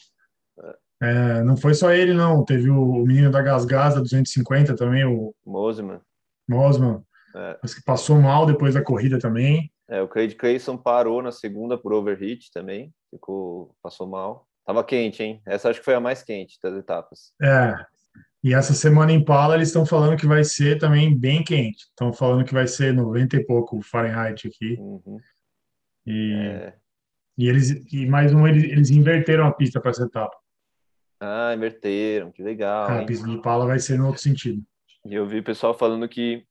[1.03, 1.43] É.
[1.43, 2.45] Não foi só ele, não.
[2.45, 5.99] Teve o, menino da Gasgas, da 250 também, o Mosman.
[6.47, 7.03] Mosman.
[7.35, 7.59] É.
[7.61, 9.71] Mas que passou mal depois da corrida também.
[9.87, 12.93] É, o Craig Clayson parou na segunda por overheat também.
[13.09, 14.47] Ficou, passou mal.
[14.65, 15.41] Tava quente, hein?
[15.45, 17.33] Essa acho que foi a mais quente das etapas.
[17.41, 17.75] É,
[18.43, 21.85] e essa semana em Pala eles estão falando que vai ser também bem quente.
[21.85, 24.77] Estão falando que vai ser 90 e pouco Fahrenheit aqui.
[24.79, 25.19] Uhum.
[26.05, 26.73] E, é.
[27.37, 30.35] e eles e mais um eles, eles inverteram a pista para essa etapa.
[31.23, 32.89] Ah, inverteram, que legal.
[32.91, 34.61] É, a pista de Pala vai ser no outro sentido.
[35.05, 36.45] E eu vi o pessoal falando que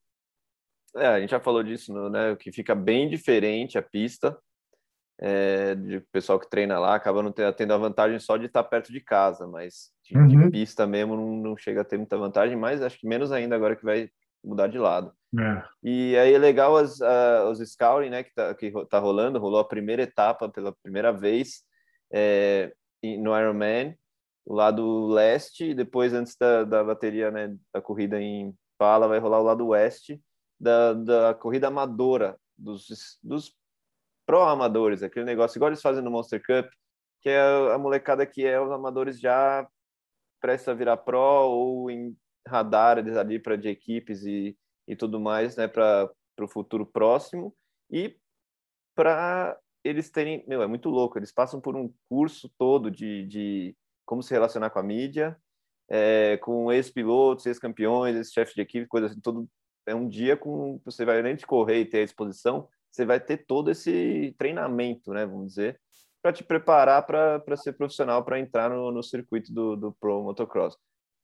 [0.97, 2.37] é, a gente já falou disso, né?
[2.37, 4.39] Que fica bem diferente a pista
[5.21, 8.93] é, de pessoal que treina lá acaba não tendo a vantagem só de estar perto
[8.93, 10.27] de casa, mas de, uhum.
[10.27, 13.55] de pista mesmo não, não, chega a ter muita vantagem, mas acho que menos ainda
[13.55, 14.11] agora que vai
[14.43, 15.13] mudar de lado.
[15.39, 15.63] É.
[15.83, 19.61] E aí é legal as, uh, os scouting, né, que tá, que tá rolando, rolou
[19.61, 21.63] a primeira etapa pela primeira vez
[22.13, 23.97] é, no Ironman,
[24.45, 29.41] o lado leste, depois antes da, da bateria, né, da corrida em Pala, vai rolar
[29.41, 30.21] o lado oeste
[30.59, 33.55] da, da corrida amadora dos, dos
[34.27, 36.71] pro amadores, aquele negócio igual eles fazem no Monster Cup,
[37.21, 37.41] que é
[37.73, 39.67] a molecada que é os amadores já
[40.41, 44.57] presta a virar pro ou em radares ali para de equipes e,
[44.89, 47.55] e tudo mais, né, para o futuro próximo.
[47.91, 48.17] E
[48.95, 53.77] para eles terem, meu, é muito louco, eles passam por um curso todo de, de
[54.05, 55.37] como se relacionar com a mídia,
[55.91, 59.49] é, com ex-pilotos, ex-campeões, ex-chefes de equipe, coisas assim, todo
[59.87, 63.19] é um dia com você vai além de correr e ter a exposição, você vai
[63.19, 65.81] ter todo esse treinamento, né, vamos dizer,
[66.23, 70.77] para te preparar para ser profissional, para entrar no, no circuito do, do Pro Motocross.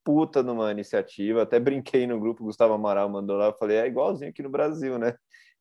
[0.05, 4.31] Puta numa iniciativa, até brinquei no grupo, Gustavo Amaral mandou lá, eu falei, é igualzinho
[4.31, 5.15] aqui no Brasil, né?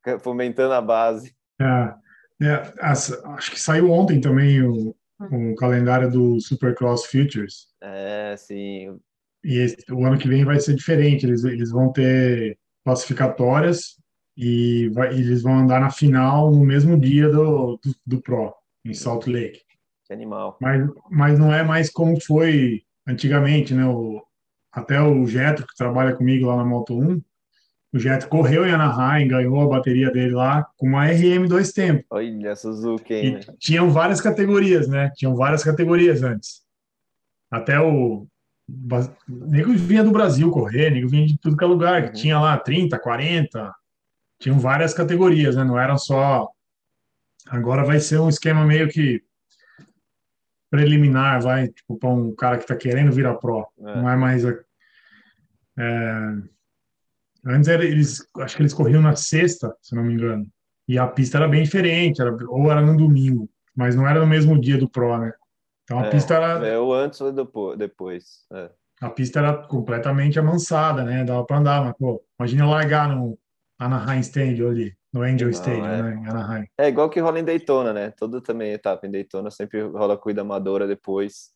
[0.23, 1.35] Fomentando a base.
[1.61, 7.67] É, é acho que saiu ontem também o, o calendário do Supercross Futures.
[7.81, 8.99] É, sim.
[9.43, 13.97] E esse, o ano que vem vai ser diferente, eles, eles vão ter classificatórias
[14.35, 18.53] e vai, eles vão andar na final no mesmo dia do, do, do Pro,
[18.85, 19.61] em Salt Lake.
[20.05, 20.57] Que animal.
[20.61, 23.85] Mas, mas não é mais como foi antigamente, né?
[23.85, 24.21] O,
[24.71, 27.21] até o Jetro, que trabalha comigo lá na Moto 1,
[27.93, 32.05] o Jetro correu em Anaheim, ganhou a bateria dele lá com uma RM dois tempos.
[32.09, 33.39] Olha, Suzuki, hein, né?
[33.59, 35.11] Tinham várias categorias, né?
[35.15, 36.61] Tinham várias categorias antes.
[37.49, 38.27] Até o
[39.27, 42.13] nego vinha do Brasil correr, nego vinha de tudo que é lugar, que uhum.
[42.13, 43.73] tinha lá 30, 40,
[44.39, 45.63] tinham várias categorias, né?
[45.63, 46.47] Não eram só.
[47.47, 49.23] Agora vai ser um esquema meio que
[50.69, 53.65] preliminar, vai, tipo, para um cara que está querendo virar pro.
[53.79, 53.83] É.
[53.83, 54.43] Não é mais.
[54.43, 54.57] É...
[57.45, 60.45] Antes era, eles, acho que eles corriam na sexta, se não me engano.
[60.87, 64.27] E a pista era bem diferente, era, ou era no domingo, mas não era no
[64.27, 65.33] mesmo dia do pro, né?
[65.83, 66.67] Então a é, pista era.
[66.67, 67.31] É o antes ou
[67.75, 68.45] depois.
[68.53, 68.69] É.
[69.01, 71.23] A pista era completamente amansada, né?
[71.23, 73.37] Dava para andar, mas, pô, imagina largar no,
[73.79, 76.01] Anaheim Stadium ali, no Angel Não, Stadium, é.
[76.01, 76.67] né, em Anaheim.
[76.77, 78.11] É igual que rola em Daytona, né?
[78.11, 81.51] Todo também etapa em Daytona sempre rola cuida amadora depois,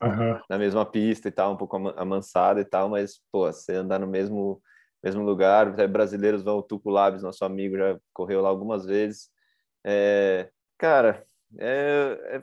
[0.50, 4.08] na mesma pista e tal, um pouco amansada e tal, mas, pô, você andar no
[4.08, 4.62] mesmo
[5.04, 9.30] mesmo lugar, até brasileiros vão, o Tuco Labs, nosso amigo, já correu lá algumas vezes.
[9.84, 11.26] É, cara,
[11.58, 12.42] é, é,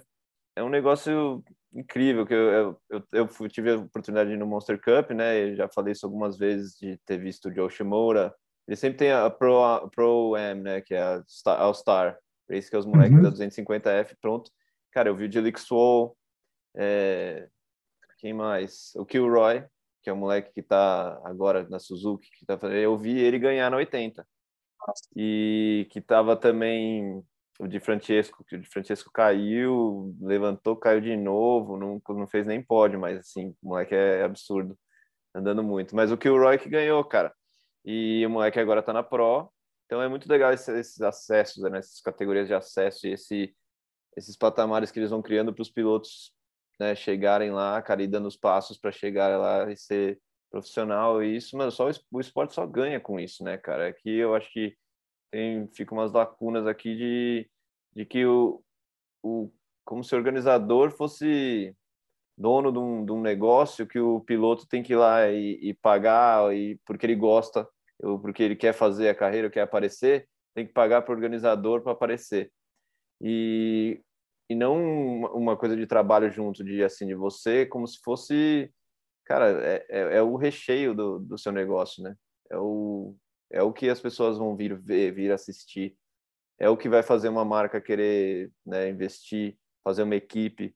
[0.57, 1.43] é, um negócio
[1.73, 2.51] incrível que eu,
[2.91, 5.51] eu, eu, eu tive a oportunidade de ir no Monster Cup, né?
[5.51, 8.35] Eu já falei isso algumas vezes de ter visto o Joe Shimura,
[8.69, 10.81] ele sempre tem a Pro, Pro M, né?
[10.83, 12.19] Que é a All Star.
[12.51, 13.23] Esse que é os moleques uhum.
[13.23, 14.51] da 250F, pronto.
[14.93, 16.13] Cara, eu vi o Dilix Swole,
[16.77, 17.49] é...
[18.19, 18.93] quem mais?
[18.97, 19.65] O Kilroy,
[20.09, 22.59] que é o moleque que tá agora na Suzuki, que tá.
[22.69, 24.27] Eu vi ele ganhar na 80.
[25.15, 27.23] e que tava também
[27.61, 32.47] o de Francesco, que o de Francesco caiu, levantou, caiu de novo, não, não fez
[32.47, 34.79] nem pódio, mas assim, o moleque é absurdo,
[35.35, 35.95] andando muito.
[35.95, 37.35] Mas o que o Roy que ganhou, cara.
[37.85, 39.51] E o moleque agora tá na Pro,
[39.85, 43.55] então é muito legal esses, esses acessos, né, essas categorias de acesso e esse,
[44.17, 46.33] esses patamares que eles vão criando para os pilotos
[46.79, 51.23] né, chegarem lá, cara, e dando os passos para chegar lá e ser profissional.
[51.23, 53.89] E isso, mano, só o esporte só ganha com isso, né, cara?
[53.89, 54.77] Aqui eu acho que
[55.31, 57.51] tem fica umas lacunas aqui de,
[57.95, 58.63] de que o,
[59.23, 59.51] o
[59.85, 61.75] como se o organizador fosse
[62.37, 65.75] dono de um, de um negócio que o piloto tem que ir lá e, e
[65.75, 67.69] pagar e porque ele gosta
[68.03, 71.83] ou porque ele quer fazer a carreira, quer aparecer, tem que pagar para o organizador
[71.83, 72.53] para aparecer.
[73.21, 74.01] E,
[74.49, 78.73] e não uma coisa de trabalho junto, de assim, de você, como se fosse,
[79.25, 82.17] cara, é, é, é o recheio do, do seu negócio, né?
[82.51, 83.15] É o,
[83.51, 85.97] é o que as pessoas vão vir ver, vir assistir,
[86.59, 90.75] é o que vai fazer uma marca querer né, investir, fazer uma equipe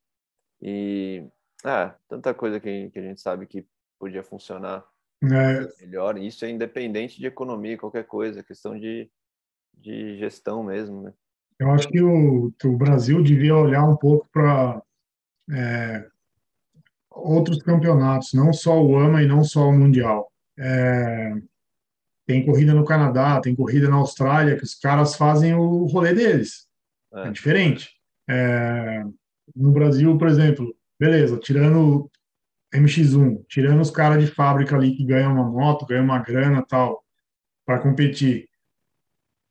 [0.61, 1.27] e
[1.65, 3.67] ah, tanta coisa que, que a gente sabe que
[3.99, 4.85] podia funcionar
[5.23, 5.85] é.
[5.85, 6.19] melhor.
[6.19, 9.11] Isso é independente de economia, qualquer coisa, é questão de,
[9.75, 11.15] de gestão mesmo, né?
[11.63, 14.83] Eu acho que o, que o Brasil devia olhar um pouco para
[15.53, 16.05] é,
[17.09, 20.29] outros campeonatos, não só o AMA e não só o Mundial.
[20.59, 21.33] É,
[22.27, 26.67] tem corrida no Canadá, tem corrida na Austrália, que os caras fazem o rolê deles.
[27.15, 27.91] É, é diferente.
[28.29, 29.05] É,
[29.55, 32.11] no Brasil, por exemplo, beleza, tirando
[32.75, 37.05] MX1, tirando os caras de fábrica ali que ganham uma moto, ganham uma grana tal,
[37.65, 38.49] para competir.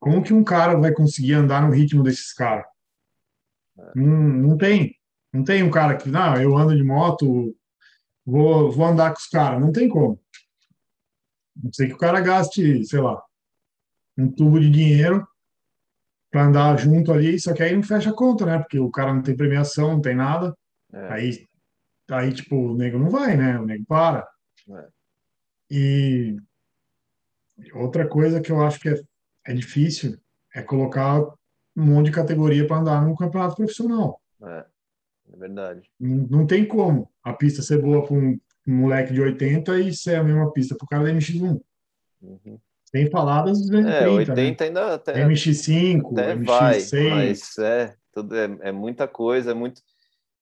[0.01, 2.65] Como que um cara vai conseguir andar no ritmo desses caras?
[3.95, 4.95] Não, não tem.
[5.31, 7.55] Não tem um cara que, não, eu ando de moto,
[8.25, 9.61] vou, vou andar com os caras.
[9.61, 10.19] Não tem como.
[11.55, 13.21] Não sei que o cara gaste, sei lá,
[14.17, 15.25] um tubo de dinheiro
[16.31, 18.57] para andar junto ali, só que aí não fecha a conta, né?
[18.57, 20.57] Porque o cara não tem premiação, não tem nada.
[20.91, 21.13] É.
[21.13, 21.47] Aí,
[22.09, 23.59] aí, tipo, o nego não vai, né?
[23.59, 24.27] O nego para.
[24.67, 24.87] É.
[25.69, 26.37] E
[27.75, 28.95] outra coisa que eu acho que é,
[29.45, 30.17] é difícil
[30.53, 31.19] é colocar
[31.75, 34.21] um monte de categoria para andar num campeonato profissional.
[34.43, 34.65] É,
[35.33, 35.89] é verdade.
[35.99, 39.93] Não, não tem como a pista ser boa para um, um moleque de 80 e
[39.93, 41.61] ser a mesma pista para o cara da MX1.
[42.21, 42.59] Uhum.
[42.85, 44.67] Sem falar das 230, é, 80 né?
[44.67, 46.45] ainda até, MX5, até MX6.
[46.45, 49.81] Vai, mas é, tudo é, é muita coisa, é muito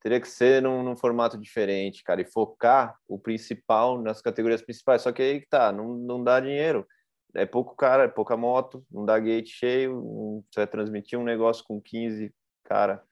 [0.01, 5.01] teria que ser num, num, formato diferente, cara, e focar o principal nas categorias principais.
[5.01, 6.87] Só que aí que tá, não, não dá dinheiro.
[7.35, 11.63] É pouco cara, é pouca moto, não dá gate cheio, você vai transmitir um negócio
[11.63, 13.03] com 15 cara.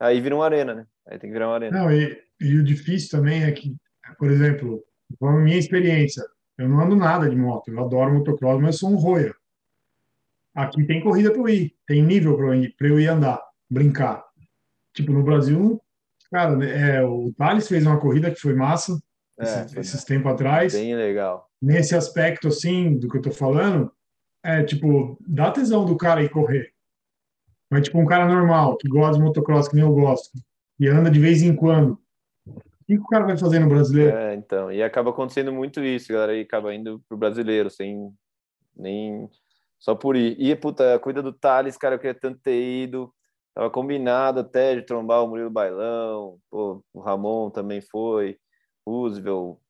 [0.00, 0.86] Aí vira uma arena, né?
[1.06, 1.76] Aí tem que virar uma arena.
[1.76, 3.74] Não, e, e o difícil também é que
[4.16, 4.82] por exemplo,
[5.18, 6.24] com a minha experiência,
[6.56, 9.34] eu não ando nada de moto, eu adoro motocross, mas eu sou um roia.
[10.54, 13.40] Aqui tem corrida para eu ir, tem nível para eu, ir, andar,
[13.70, 14.24] brincar.
[14.92, 15.80] Tipo, no Brasil,
[16.30, 18.98] cara, é, o Thales fez uma corrida que foi massa,
[19.38, 20.72] é, esse, esses tempos atrás.
[20.72, 21.47] Bem legal.
[21.60, 23.92] Nesse aspecto, assim, do que eu tô falando,
[24.42, 26.72] é, tipo, dá tesão do cara ir correr.
[27.70, 30.30] Mas, tipo, um cara normal, que gosta de motocross, que nem eu gosto,
[30.78, 31.98] e anda de vez em quando,
[32.86, 34.16] que o cara vai fazer no brasileiro?
[34.16, 38.10] É, então, e acaba acontecendo muito isso, galera, e acaba indo pro brasileiro, sem
[38.74, 39.28] nem
[39.78, 40.36] só por ir.
[40.40, 43.12] E, puta, cuida do Thales, cara, eu queria tanto ter ido,
[43.54, 48.38] tava combinado até de trombar o Murilo Bailão, pô, o Ramon também foi,
[48.86, 49.60] Roosevelt, o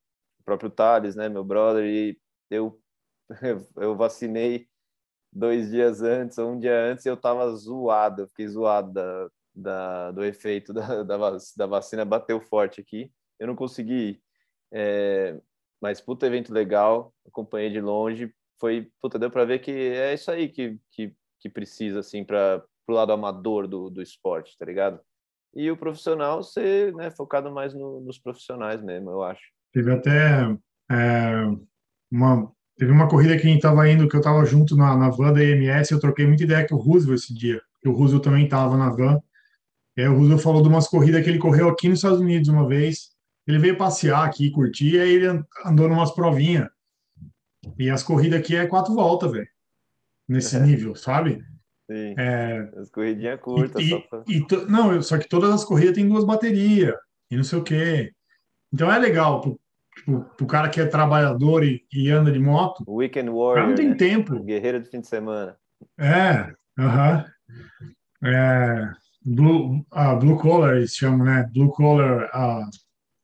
[0.49, 2.19] próprio Thales, né, meu brother, e
[2.51, 2.81] eu,
[3.77, 4.67] eu vacinei
[5.33, 9.29] dois dias antes, ou um dia antes, e eu tava zoado, eu fiquei zoado da,
[9.55, 13.13] da, do efeito da, da, vacina bateu forte aqui.
[13.39, 14.23] Eu não consegui ir.
[14.73, 15.39] É,
[15.81, 18.35] mas, puta, evento legal, acompanhei de longe.
[18.59, 22.65] Foi, puta, deu para ver que é isso aí que, que, que precisa, assim, para
[22.89, 25.01] o lado amador do, do esporte, tá ligado?
[25.55, 29.58] E o profissional ser né, focado mais no, nos profissionais mesmo, eu acho.
[29.79, 30.59] Teve até
[30.91, 31.45] é,
[32.11, 35.09] uma, teve uma corrida que a gente estava indo, que eu estava junto na, na
[35.09, 38.25] van da EMS, eu troquei muita ideia com o Roosevelt esse dia, que o Roosevelt
[38.25, 39.23] também estava na van,
[39.97, 42.67] é, o Roosevelt falou de umas corridas que ele correu aqui nos Estados Unidos uma
[42.67, 43.11] vez.
[43.47, 46.69] Ele veio passear aqui, curtir, e aí ele andou numas provinhas.
[47.79, 49.49] E as corridas aqui é quatro voltas, velho.
[50.29, 50.61] Nesse é.
[50.61, 51.41] nível, sabe?
[51.89, 52.15] Sim.
[52.19, 53.81] É, as corridinhas curtas.
[53.81, 53.95] E,
[54.29, 56.97] e, não, só que todas as corridas têm duas baterias
[57.31, 58.13] e não sei o quê.
[58.73, 59.41] Então é legal
[60.05, 62.85] pro, pro cara que é trabalhador e, e, anda de moto.
[62.89, 63.69] Weekend Warrior.
[63.69, 63.95] não tem né?
[63.97, 64.43] tempo.
[64.43, 65.57] Guerreiro de fim de semana.
[65.99, 67.19] É, aham.
[67.19, 67.39] Uh -huh.
[68.25, 68.91] É,
[69.25, 71.49] blue, uh, blue collar, eles chamam, né?
[71.53, 72.69] Blue collar uh,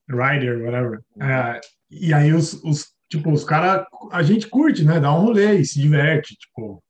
[0.09, 1.01] rider, whatever.
[1.17, 1.61] Uh,
[1.91, 5.01] e aí os, os tipo, os caras, a gente curte, né?
[5.01, 6.83] Dá um rolê e se diverte, tipo.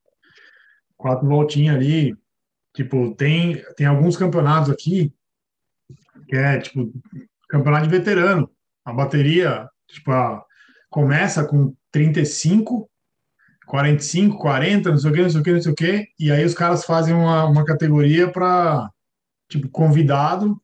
[0.96, 2.16] quatro voltinhas ali.
[2.74, 5.12] Tipo, tem, tem alguns campeonatos aqui
[6.28, 6.92] que é, tipo,
[7.48, 8.50] campeonato de veterano.
[8.84, 10.44] A bateria, tipo, a,
[10.90, 12.88] começa com 35,
[13.66, 16.30] 45, 40, não sei o que, não sei o que, não sei o que, e
[16.30, 18.90] aí os caras fazem uma, uma categoria para,
[19.48, 20.60] tipo, convidado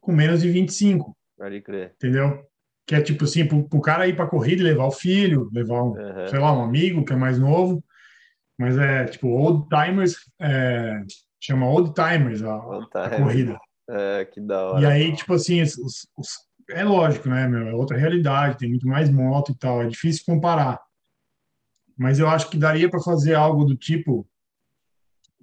[0.00, 1.16] com menos de 25.
[1.38, 1.92] Pode crer.
[1.94, 2.44] Entendeu?
[2.86, 5.82] Que é tipo assim, pro, pro cara ir pra corrida e levar o filho, levar,
[5.84, 6.28] um, Uhum.
[6.28, 7.84] sei lá, um amigo que é mais novo.
[8.58, 11.00] Mas é tipo, old timers, é,
[11.40, 13.58] chama old timers a, Old a corrida.
[13.88, 14.80] É, que da hora.
[14.82, 16.36] E aí, tipo assim, os- os-
[16.72, 17.68] é lógico, né, meu?
[17.68, 20.80] É outra realidade, tem muito mais moto e tal, é difícil comparar.
[21.96, 24.26] Mas eu acho que daria para fazer algo do tipo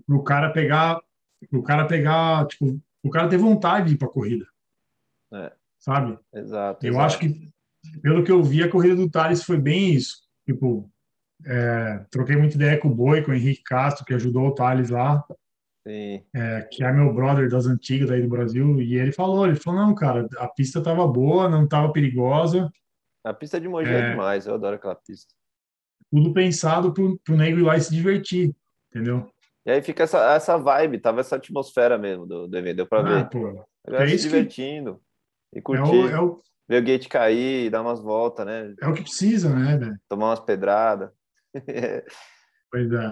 [0.06, 1.00] pro cara pegar,
[1.50, 4.48] pro cara pegar, tipo, o cara ter vontade de ir pra corrida.
[5.34, 5.52] É.
[5.78, 6.18] Sabe?
[6.34, 6.86] Exato.
[6.86, 7.06] Eu exato.
[7.06, 7.52] acho que,
[8.02, 10.24] pelo que eu vi, a corrida do Thales foi bem isso.
[10.46, 10.90] Tipo,
[11.46, 14.90] é, troquei muita ideia com o Boi, com o Henrique Castro, que ajudou o Thales
[14.90, 15.24] lá,
[15.88, 16.24] Sim.
[16.36, 19.80] é, que é meu brother das antigas aí do Brasil, e ele falou, ele falou,
[19.80, 22.70] não, cara, a pista tava boa, não tava perigosa,
[23.24, 24.10] A pista de Mogi é, É.
[24.12, 25.34] demais, eu adoro aquela pista.
[26.12, 28.54] tudo pensado pro, pro nego ir lá e se divertir,
[28.90, 29.30] entendeu?
[29.66, 33.00] E aí fica essa, essa vibe, tava essa atmosfera mesmo do, do evento, deu pra
[33.02, 33.30] Ah, ver.
[33.30, 35.02] pô, é se isso que- divertindo
[35.54, 38.74] e é curtir, o, é, o, ver o gate cair, dar umas voltas, né?
[38.82, 40.00] é o que precisa, né, velho?
[40.10, 41.10] Tomar umas pedradas.
[42.72, 43.12] Pois é.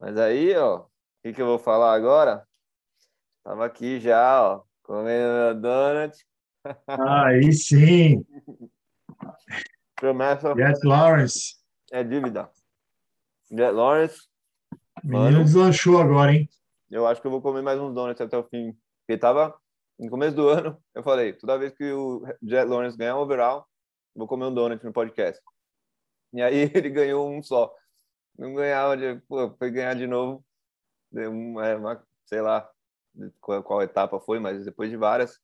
[0.00, 0.84] Mas aí, ó,
[1.24, 2.46] que, que eu vou falar agora?
[3.42, 6.26] Tava aqui já, ó, comendo meu donut.
[6.86, 8.22] Aí sim,
[9.96, 11.56] Promessa Jet Lawrence,
[11.90, 12.50] é dívida.
[13.50, 14.28] Jet Lawrence,
[15.02, 16.48] menino deslanchou agora, hein?
[16.90, 18.76] eu acho que eu vou comer mais uns donuts até o fim.
[19.06, 19.58] Porque tava
[19.98, 23.66] no começo do ano, eu falei, toda vez que o Jet Lawrence ganhar um overall,
[24.14, 25.40] vou comer um donut no podcast.
[26.34, 27.74] E aí ele ganhou um só.
[28.38, 30.44] Não ganhava, de, pô, foi ganhar de novo.
[31.14, 32.68] Deu uma, é, uma- sei lá
[33.40, 35.38] qual, qual etapa foi, mas depois de várias.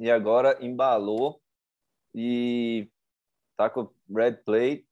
[0.00, 1.40] E agora embalou
[2.12, 2.90] e
[3.56, 4.84] tá com red plate,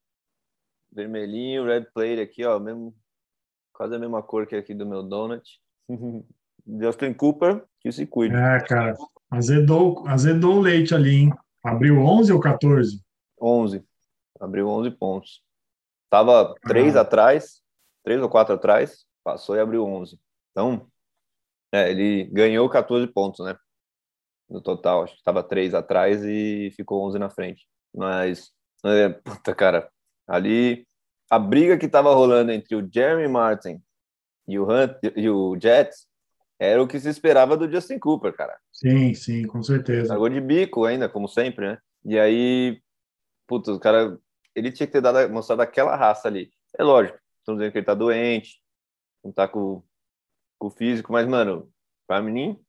[0.91, 2.95] vermelhinho, red plate aqui, ó, mesmo,
[3.73, 5.43] quase a mesma cor que aqui do meu donut.
[6.65, 8.35] Justin Cooper, que se cuide.
[8.35, 8.95] É, cara,
[9.29, 11.33] azedou, azedou o leite ali, hein?
[11.63, 13.03] Abriu 11 ou 14?
[13.41, 13.83] 11.
[14.39, 15.43] Abriu 11 pontos.
[16.09, 17.01] Tava três Ah.
[17.01, 17.61] atrás,
[18.03, 20.19] três ou quatro atrás, passou e abriu 11.
[20.51, 20.87] Então,
[21.71, 23.55] é, ele ganhou 14 pontos, né?
[24.49, 27.67] No total, acho que tava três atrás e ficou 11 na frente.
[27.95, 28.51] Mas,
[28.83, 29.89] é, puta, cara,
[30.27, 30.87] ali
[31.29, 33.81] a briga que tava rolando entre o Jeremy Martin
[34.47, 36.07] e o Hunt e o Jets
[36.57, 38.57] era o que se esperava do Justin Cooper, cara.
[38.73, 40.09] Sim, sim, com certeza.
[40.09, 41.77] Largou de bico ainda, como sempre, né?
[42.03, 42.81] E aí,
[43.47, 44.17] putz, o cara,
[44.55, 46.49] ele tinha que ter dado, mostrado aquela raça ali.
[46.77, 48.59] É lógico, estão dizendo que ele tá doente,
[49.23, 49.83] não tá com,
[50.57, 51.69] com o físico, mas, mano,
[52.07, 52.59] pra mim,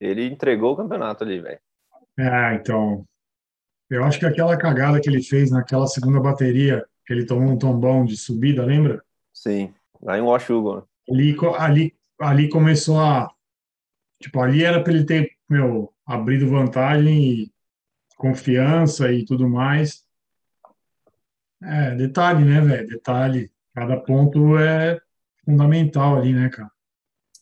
[0.00, 1.60] ele entregou o campeonato ali, velho.
[2.18, 3.06] É, então,
[3.90, 7.58] eu acho que aquela cagada que ele fez naquela segunda bateria, que ele tomou um
[7.58, 9.02] tombão de subida, lembra?
[9.32, 9.72] Sim,
[10.02, 10.82] lá em Washington, né?
[11.08, 13.30] Ali, ali, ali começou a.
[14.20, 17.52] Tipo, ali era para ele ter, meu, abrido vantagem e
[18.16, 20.04] confiança e tudo mais.
[21.62, 22.88] É, detalhe, né, velho?
[22.88, 23.52] Detalhe.
[23.74, 25.00] Cada ponto é
[25.46, 26.70] fundamental ali, né, cara?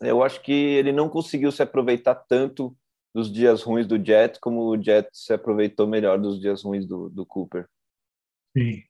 [0.00, 2.76] Eu acho que ele não conseguiu se aproveitar tanto
[3.14, 7.08] dos dias ruins do Jet como o Jet se aproveitou melhor dos dias ruins do,
[7.08, 7.66] do Cooper.
[8.56, 8.82] Sim.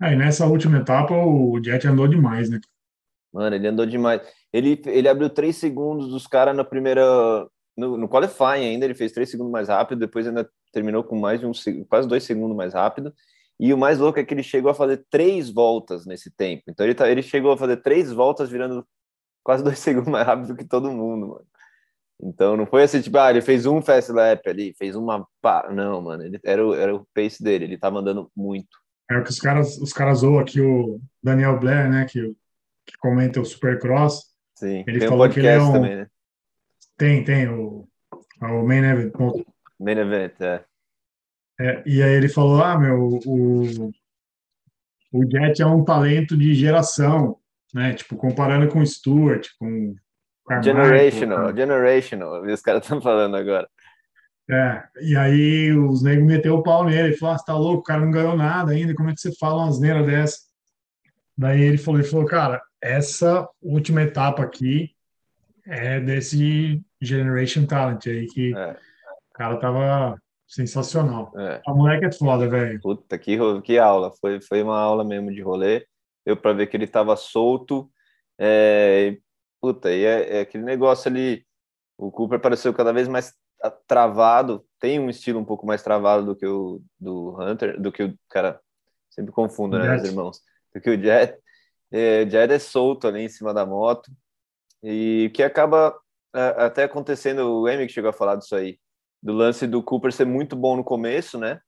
[0.00, 2.60] Aí nessa última etapa o Jet andou demais, né?
[3.32, 4.20] Mano, ele andou demais.
[4.52, 7.02] Ele, ele abriu três segundos dos caras na primeira.
[7.76, 11.40] No, no qualifying ainda, ele fez três segundos mais rápido, depois ainda terminou com mais
[11.40, 11.52] de um
[11.88, 13.14] quase dois segundos mais rápido.
[13.60, 16.62] E o mais louco é que ele chegou a fazer três voltas nesse tempo.
[16.66, 18.88] Então ele, tá, ele chegou a fazer três voltas virando
[19.44, 21.46] quase dois segundos mais rápido que todo mundo, mano.
[22.22, 25.26] Então não foi assim, tipo, ah, ele fez um fast lap ali, fez uma.
[25.42, 25.70] Pá.
[25.70, 28.78] Não, mano, ele, era, o, era o pace dele, ele tava andando muito.
[29.10, 32.34] É o que os caras, os caras zoam aqui o Daniel Blair, né, que,
[32.86, 34.30] que comenta o Supercross.
[34.54, 36.06] Sim, Ele tem um falou que ele é um- também, né?
[36.96, 37.88] Tem, tem o,
[38.40, 39.12] o Main Event.
[39.78, 40.64] Main event, é.
[41.60, 43.90] É, e aí ele falou, ah, meu, o,
[45.12, 47.36] o Jet é um talento de geração,
[47.74, 47.92] né?
[47.92, 49.94] Tipo, comparando com o Stewart, com
[50.48, 53.68] Carmichael, Generational, com- generational, os caras estão falando agora.
[54.50, 57.80] É, e aí os negros meteu o pau nele, ele falou, ah, você tá louco,
[57.80, 60.38] o cara não ganhou nada ainda, como é que você fala uma asneira dessa?
[61.38, 64.90] Daí ele falou, ele falou, cara, essa última etapa aqui
[65.66, 68.72] é desse Generation Talent aí, que É.
[68.72, 71.32] o cara tava sensacional.
[71.38, 71.62] É.
[71.64, 72.80] A moleque é foda, velho.
[72.80, 74.12] Puta, que, que aula.
[74.20, 75.86] Foi, foi uma aula mesmo de rolê.
[76.26, 77.90] Deu pra ver que ele tava solto.
[78.36, 79.16] É,
[79.60, 81.46] puta, e é, é aquele negócio ali.
[81.96, 83.32] O Cooper pareceu cada vez mais
[83.86, 88.04] travado, tem um estilo um pouco mais travado do que o do Hunter, do que
[88.04, 88.58] o cara
[89.10, 90.40] sempre confundo, né, os irmãos,
[90.74, 91.38] do que o Jet.
[91.92, 94.10] É, o Jet é solto ali em cima da moto
[94.82, 95.94] e que acaba
[96.34, 98.78] é, até acontecendo, o Amy chegou a falar disso aí,
[99.22, 101.60] do lance do Cooper ser muito bom no começo, né?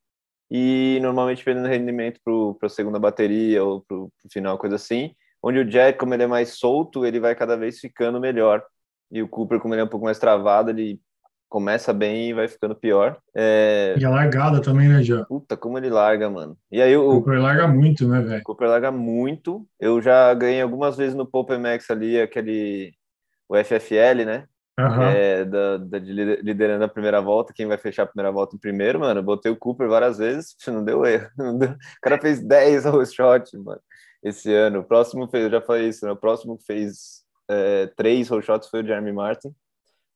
[0.50, 2.20] E normalmente perdendo rendimento
[2.58, 5.14] para a segunda bateria ou para o final, coisa assim.
[5.42, 8.62] Onde o Jet, como ele é mais solto, ele vai cada vez ficando melhor.
[9.10, 11.00] E o Cooper, como ele é um pouco mais travado, ele
[11.48, 13.18] começa bem e vai ficando pior.
[13.34, 13.94] É...
[13.98, 15.22] E a largada também, né, já?
[15.24, 16.56] Puta, como ele larga, mano.
[16.70, 18.42] E aí o, o Cooper larga muito, né, velho?
[18.42, 19.66] Cooper larga muito.
[19.78, 22.94] Eu já ganhei algumas vezes no Pope Max ali, aquele
[23.46, 24.46] o FFL, né?
[24.78, 25.02] Uhum.
[25.02, 29.00] É, da, da, liderando a primeira volta, quem vai fechar a primeira volta em primeiro,
[29.00, 29.22] mano.
[29.22, 31.28] Botei o Cooper várias vezes, não deu erro.
[31.36, 31.70] Não deu...
[31.70, 33.80] O cara fez 10 shot, mano,
[34.22, 34.80] esse ano.
[34.80, 36.12] O próximo fez, eu já falei isso, né?
[36.12, 39.54] O próximo que fez é, três shots foi o Jeremy Martin.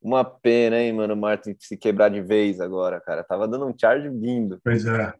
[0.01, 3.25] Uma pena, hein, mano, o Martin se quebrar de vez agora, cara.
[3.25, 4.59] Tava dando um charge vindo.
[4.63, 5.13] Pois é.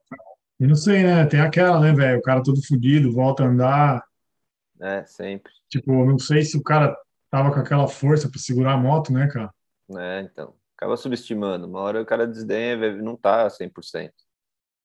[0.59, 1.27] E não sei, né?
[1.27, 2.19] Tem aquela, né, velho?
[2.19, 4.05] O cara todo fodido, volta a andar.
[4.81, 5.53] É, sempre.
[5.69, 6.97] Tipo, não sei se o cara
[7.37, 9.51] tava com aquela força para segurar a moto, né, cara?
[9.95, 10.55] É, então.
[10.75, 11.67] Acaba subestimando.
[11.67, 14.11] Uma hora o cara desdenha, não tá 100%.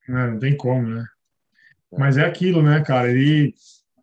[0.09, 1.05] É, não tem como, né?
[1.93, 1.97] É.
[1.97, 3.09] Mas é aquilo, né, cara?
[3.09, 3.53] Ele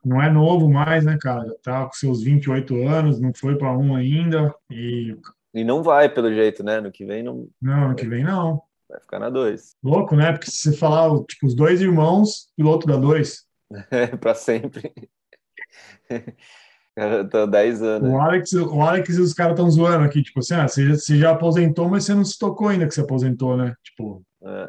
[0.03, 1.55] não é novo mais, né, cara?
[1.62, 4.55] Tá com seus 28 anos, não foi para um ainda.
[4.70, 5.14] E...
[5.53, 6.80] e não vai, pelo jeito, né?
[6.80, 7.49] No que vem não.
[7.61, 8.62] Não, no que vem não.
[8.88, 9.76] Vai ficar na 2.
[9.82, 10.32] Louco, né?
[10.32, 13.46] Porque se você falar, tipo, os dois irmãos, piloto da 2.
[13.90, 14.90] É, pra sempre.
[16.99, 18.11] Cara, tô 10 anos.
[18.11, 21.16] O Alex, o Alex e os caras estão zoando aqui, tipo assim, ah, você, você,
[21.16, 23.74] já aposentou, mas você não se tocou ainda que você aposentou, né?
[23.84, 24.68] Tipo, é.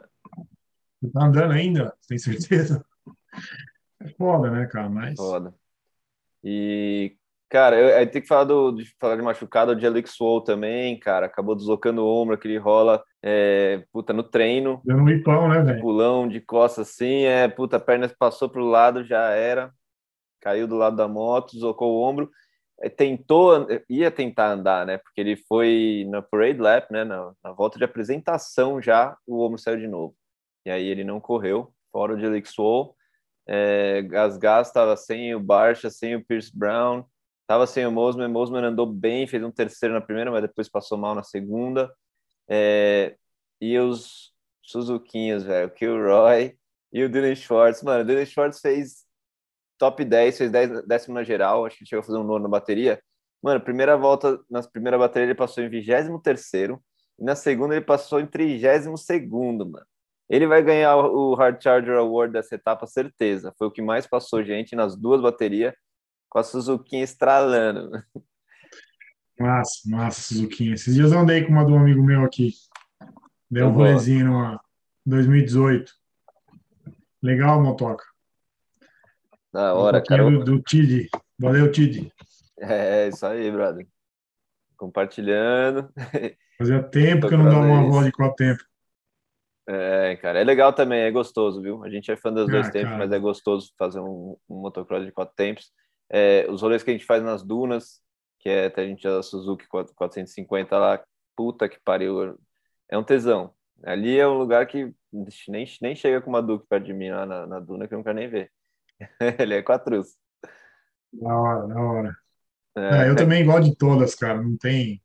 [1.01, 1.91] você tá andando ainda?
[2.07, 2.85] Tem certeza?
[3.99, 4.89] É foda, né, cara?
[4.89, 5.15] Mas...
[5.15, 5.53] Foda.
[6.43, 7.15] E,
[7.49, 10.97] cara, eu, eu tenho que falar, do, de falar de machucado, de Alex Wall também,
[10.99, 14.81] cara, acabou deslocando o ombro, aquele rola, é, puta, no treino.
[14.85, 15.81] Dando um ipão, né, velho?
[15.81, 19.73] Pulão de costas assim, é, puta, a perna passou pro lado, já era
[20.39, 22.29] caiu do lado da moto, deslocou o ombro,
[22.81, 24.97] é, tentou, ia tentar andar, né?
[24.97, 27.03] Porque ele foi na parade lap, né?
[27.03, 30.15] Na, na, volta de apresentação já, o ombro saiu de novo.
[30.65, 32.63] E aí ele não correu, fora de Elixir.
[33.47, 37.03] É, Gasgas estava sem o Barcha, sem o Pierce Brown,
[37.41, 38.27] estava sem o Mosman.
[38.29, 41.91] Mosman andou bem, fez um terceiro na primeira, mas depois passou mal na segunda.
[42.47, 43.15] É,
[43.59, 46.55] e os Suzuquinhos, velho, o Kilroy
[46.93, 47.83] e o Dylan Schwartz.
[47.83, 49.05] Mano, o Dylan Schwartz fez
[49.79, 52.49] top 10, fez 10, décimo na geral, acho que chegou a fazer um nono na
[52.49, 53.01] bateria.
[53.41, 56.51] Mano, primeira volta, na primeira bateria ele passou em 23
[57.17, 59.85] e na segunda ele passou em 32 mano.
[60.29, 63.51] Ele vai ganhar o Hard Charger Award dessa etapa, certeza.
[63.57, 65.73] Foi o que mais passou gente nas duas baterias,
[66.29, 67.89] com a Suzuki estralando.
[69.39, 70.73] Massa, massa, Suzuki.
[70.73, 72.51] Esses dias eu andei com uma do amigo meu aqui.
[73.49, 74.61] Deu um rolezinho numa
[75.05, 75.91] 2018.
[77.23, 78.03] Legal, motoca.
[79.51, 80.29] Da hora, um cara.
[80.43, 81.09] Do, Tid.
[81.37, 82.11] Valeu, Tid.
[82.59, 83.87] É, isso aí, brother.
[84.77, 85.89] Compartilhando.
[86.57, 88.65] Fazia tempo que eu não dava uma voz de quatro tempos.
[89.67, 91.83] É, cara, é legal também, é gostoso, viu?
[91.83, 95.05] A gente é fã dos ah, dois tempos, mas é gostoso fazer um, um motocross
[95.05, 95.71] de quatro tempos.
[96.09, 98.01] É, os rolês que a gente faz nas dunas,
[98.39, 101.03] que é até a gente a Suzuki 450 lá,
[101.35, 102.37] puta que pariu,
[102.89, 103.53] é um tesão.
[103.83, 104.91] Ali é um lugar que
[105.47, 107.97] nem, nem chega com uma Duke perto de mim lá na, na duna que eu
[107.97, 108.51] não quero nem ver.
[109.39, 110.15] Ele é quatruz.
[111.13, 112.17] Da hora, da hora.
[112.75, 113.05] É.
[113.05, 114.41] É, eu também gosto de todas, cara.
[114.41, 115.01] Não tem.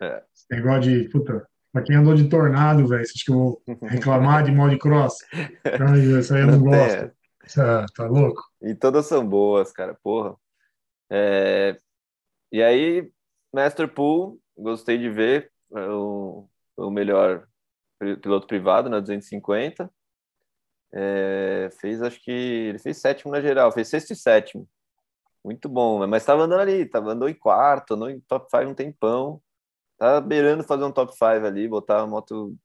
[0.00, 0.22] É.
[0.34, 1.08] Esse negócio de.
[1.08, 4.76] Puta, pra quem andou de tornado, velho, você acha que eu vou reclamar de mod
[4.78, 5.18] cross?
[6.18, 7.12] isso aí eu não, não gosto.
[7.58, 8.42] É, tá louco?
[8.62, 10.36] E todas são boas, cara, porra.
[11.10, 11.76] É...
[12.52, 13.10] E aí,
[13.52, 17.46] Master Pool, gostei de ver é o, o melhor
[18.20, 19.90] piloto privado na 250.
[20.92, 24.68] É, fez, acho que ele fez sétimo na geral, fez sexto e sétimo.
[25.44, 28.74] Muito bom, mas estava andando ali, estava andando em quarto, andou em top 5 um
[28.74, 29.42] tempão.
[29.98, 32.56] Tava beirando fazer um top 5 ali, botar a moto,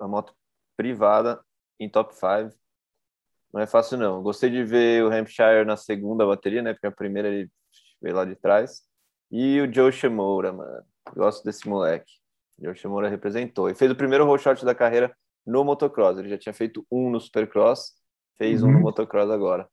[0.00, 0.34] a moto
[0.76, 1.42] privada
[1.80, 2.54] em top 5.
[3.52, 4.22] Não é fácil, não.
[4.22, 6.72] Gostei de ver o Hampshire na segunda bateria, né?
[6.74, 7.50] Porque a primeira ele
[8.02, 8.82] veio lá de trás.
[9.30, 10.84] E o Joe Shimura, mano.
[11.14, 12.12] Gosto desse moleque.
[12.58, 13.70] O Joe Shimura representou.
[13.70, 15.16] E fez o primeiro roll shot da carreira
[15.46, 16.18] no motocross.
[16.18, 17.92] Ele já tinha feito um no supercross,
[18.36, 18.68] fez uhum.
[18.68, 18.84] um no uhum.
[18.84, 19.68] motocross agora.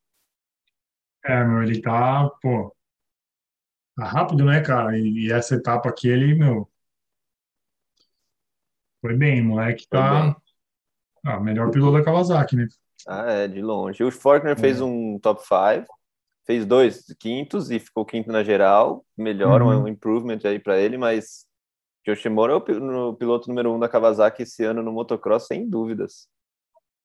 [1.24, 2.74] É, meu, ele tá, pô,
[3.96, 4.98] tá rápido, né, cara?
[4.98, 6.68] E, e essa etapa aqui, ele, meu,
[9.00, 10.36] foi bem, moleque tá
[11.24, 12.66] ah, melhor piloto da Kawasaki, né?
[13.06, 14.02] Ah, é, de longe.
[14.02, 14.60] O Forkner é.
[14.60, 15.86] fez um top 5
[16.44, 19.84] fez dois quintos e ficou quinto na geral, melhor, Uhum.
[19.84, 21.46] um improvement aí para ele, mas
[22.06, 26.26] Yoshimura é o piloto número um da Kawasaki esse ano no motocross, sem dúvidas.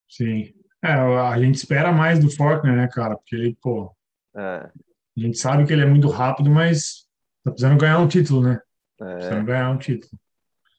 [0.09, 0.53] Sim.
[0.83, 3.15] É, a gente espera mais do Faulkner, né, cara?
[3.15, 3.91] Porque ele, pô,
[4.35, 7.07] É, a gente sabe que ele é muito rápido, mas
[7.43, 8.61] tá precisando ganhar um título, né?
[9.01, 10.11] é, Precisando ganhar um título.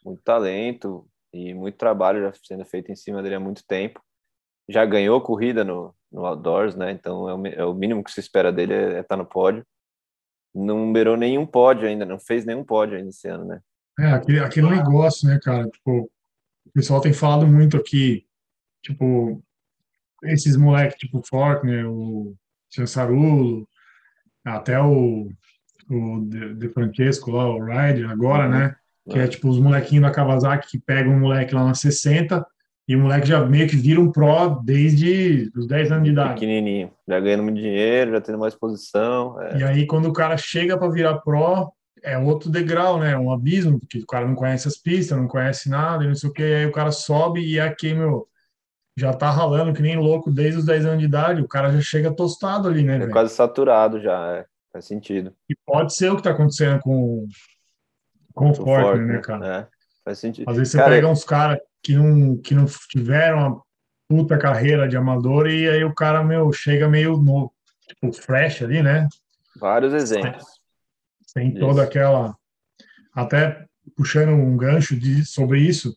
[0.05, 4.01] muito talento e muito trabalho já sendo feito em cima dele há muito tempo.
[4.69, 6.93] Já ganhou corrida no, no Outdoors, né?
[6.93, 9.65] Então é o, é o mínimo que se espera dele é estar no pódio.
[10.55, 13.61] Não numerou nenhum pódio ainda, não fez nenhum pódio ainda esse ano, né?
[13.99, 15.69] É, aquele, aquele negócio, né, cara?
[15.69, 16.11] Tipo,
[16.67, 18.25] o pessoal tem falado muito aqui,
[18.83, 19.43] tipo,
[20.25, 22.35] esses moleques, tipo Faulkner, o
[22.71, 23.69] Chansarulo,
[24.45, 25.29] até o,
[25.91, 28.51] o De, De Francesco lá, o Ryder, agora, Uhum.
[28.51, 28.77] né?
[29.11, 32.47] Que é tipo os molequinhos da Kawasaki que pegam um moleque lá na 60
[32.87, 36.35] e o moleque já meio que vira um pro desde os 10 anos de idade.
[36.35, 39.41] Pequenininho, já ganhando muito dinheiro, já tendo mais posição.
[39.41, 39.59] é.
[39.61, 41.73] E aí, quando o cara chega para virar pro,
[42.03, 43.17] é outro degrau, né?
[43.17, 46.31] Um abismo, porque o cara não conhece as pistas, não conhece nada, e não sei
[46.31, 46.43] o que.
[46.43, 48.29] Aí o cara sobe e aqui, meu,
[48.97, 51.41] já tá ralando que nem louco desde os 10 anos de idade.
[51.41, 54.47] O cara já chega tostado ali, né, É quase saturado já, é.
[54.73, 55.33] faz sentido.
[55.49, 57.27] E pode ser o que tá acontecendo com,
[58.35, 59.47] com o Fortner, Forte, né, cara?
[59.47, 59.67] É,
[60.05, 60.51] faz sentido.
[60.51, 63.63] Às vezes você Cara, pega uns caras que não, que não tiveram uma
[64.09, 67.53] puta carreira de amador e aí o cara, meu, chega meio novo,
[67.87, 69.07] tipo, fresh ali, né?
[69.61, 70.58] Vários exemplos.
[71.35, 71.61] Tem Isso.
[71.61, 72.37] toda aquela.
[73.15, 73.65] Até
[73.97, 75.97] puxando um gancho de, sobre isso,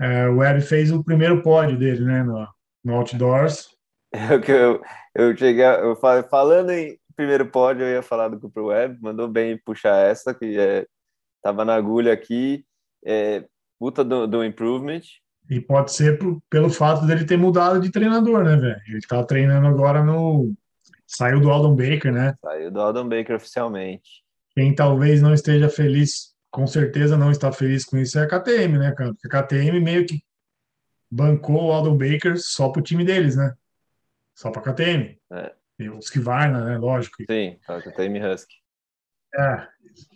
[0.00, 2.46] é, o Web fez o primeiro pódio dele, né, no,
[2.84, 3.68] no Outdoors.
[4.10, 4.82] É o que eu,
[5.14, 9.28] eu cheguei, eu falei, falando em primeiro pódio, eu ia falar do Cooper Webb, mandou
[9.28, 10.86] bem puxar essa, que é,
[11.42, 12.64] tava na agulha aqui,
[13.04, 13.44] é,
[13.78, 15.02] puta do, do improvement,
[15.50, 16.18] E pode ser
[16.50, 18.80] pelo fato dele ter mudado de treinador, né, velho?
[18.86, 20.54] Ele tá treinando agora no.
[21.10, 22.34] Saiu do Aldon Baker, né?
[22.40, 24.22] saiu do Aldon Baker oficialmente.
[24.54, 28.76] Quem talvez não esteja feliz, com certeza não está feliz com isso, é a KTM,
[28.78, 29.14] né, cara?
[29.14, 30.22] Porque a KTM meio que
[31.10, 33.54] bancou o Aldon Baker só pro time deles, né?
[34.34, 35.18] Só pra KTM.
[35.32, 35.52] É.
[35.78, 36.76] E os que vai, né?
[36.76, 37.16] Lógico.
[37.30, 38.54] Sim, tá com o Tame Husky.
[39.34, 39.66] É.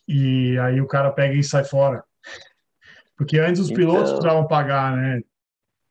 [0.07, 2.05] E aí o cara pega e sai fora.
[3.17, 3.77] Porque antes os Então.
[3.77, 5.21] pilotos precisavam pagar, né?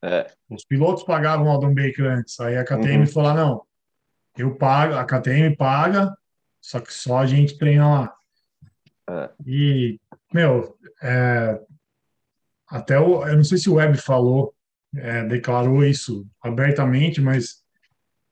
[0.04, 2.40] É, Os pilotos pagavam o Aldon Baker antes.
[2.40, 3.08] Aí a KTM Uhum.
[3.08, 3.62] falou: não,
[4.38, 6.16] eu pago, a KTM paga,
[6.60, 8.14] só que só a gente treina lá.
[9.10, 9.30] É.
[9.46, 10.00] E,
[10.34, 11.60] meu, é,
[12.68, 14.54] até o, eu não sei se o Webb falou,
[14.96, 17.62] é, declarou isso abertamente, mas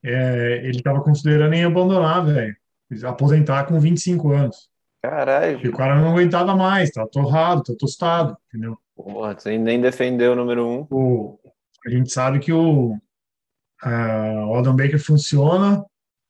[0.03, 2.55] é, ele estava considerando em abandonar, velho,
[3.03, 4.69] aposentar com 25 anos.
[5.01, 8.77] caralho, E o cara não aguentava mais, tá torrado, tá tostado, entendeu?
[9.03, 10.87] porra, você nem defendeu o número um.
[10.89, 11.39] O,
[11.85, 12.97] a gente sabe que o,
[13.81, 15.83] ah, o Aldon Baker funciona,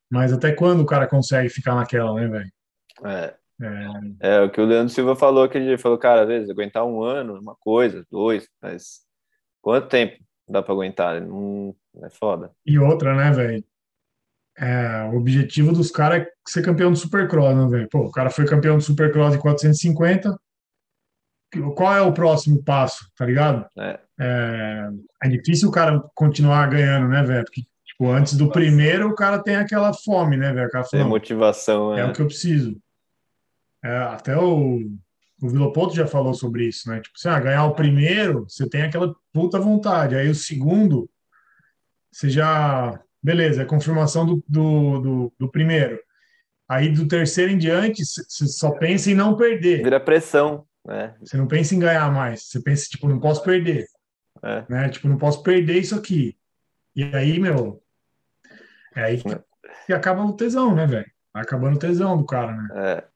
[0.10, 2.52] mas até quando o cara consegue ficar naquela, né, velho?
[3.06, 3.36] É,
[4.22, 6.50] É, é o que o Leandro Silva falou aquele dia, ele falou, cara, às vezes
[6.50, 9.02] aguentar um ano, uma coisa, dois, mas
[9.62, 11.22] quanto tempo dá pra aguentar?
[11.22, 12.52] Não, é foda.
[12.66, 13.64] e outra, né, velho?
[14.58, 17.90] É, o objetivo dos caras é ser campeão do Supercross, né, velho?
[17.90, 20.38] Pô, o cara foi campeão do Supercross de 450.
[21.76, 23.66] Qual é o próximo passo, tá ligado?
[23.78, 24.00] É.
[24.20, 24.90] É,
[25.24, 27.46] é difícil o cara continuar ganhando, né, velho?
[27.46, 30.70] Porque, tipo, antes do primeiro, o cara tem aquela fome, né, velho?
[30.70, 32.06] Tem fala, "Não, motivação, é é.
[32.06, 32.78] o que eu preciso.
[33.84, 34.82] É, até o,
[35.42, 37.00] o Vilopoto já falou sobre isso, né?
[37.00, 40.16] Tipo, assim, ah, ganhar o primeiro, você tem aquela puta vontade.
[40.16, 41.10] Aí o segundo,
[42.12, 43.00] você já.
[43.22, 46.00] Beleza, é confirmação do, do, do, do primeiro.
[46.70, 49.84] Aí do terceiro em diante, você só pensa em não perder.
[49.84, 51.16] Vira pressão, né?
[51.20, 52.44] Você não pensa em ganhar mais.
[52.44, 53.86] Você pensa, tipo, não posso perder.
[54.44, 54.66] É.
[54.70, 54.90] Né?
[54.90, 56.38] Tipo, não posso perder isso aqui.
[56.96, 57.82] E aí, meu.
[58.96, 59.30] É aí que,
[59.86, 61.10] que acaba o tesão, né, velho?
[61.34, 62.68] Acabando o tesão do cara, né?
[62.76, 63.08] É,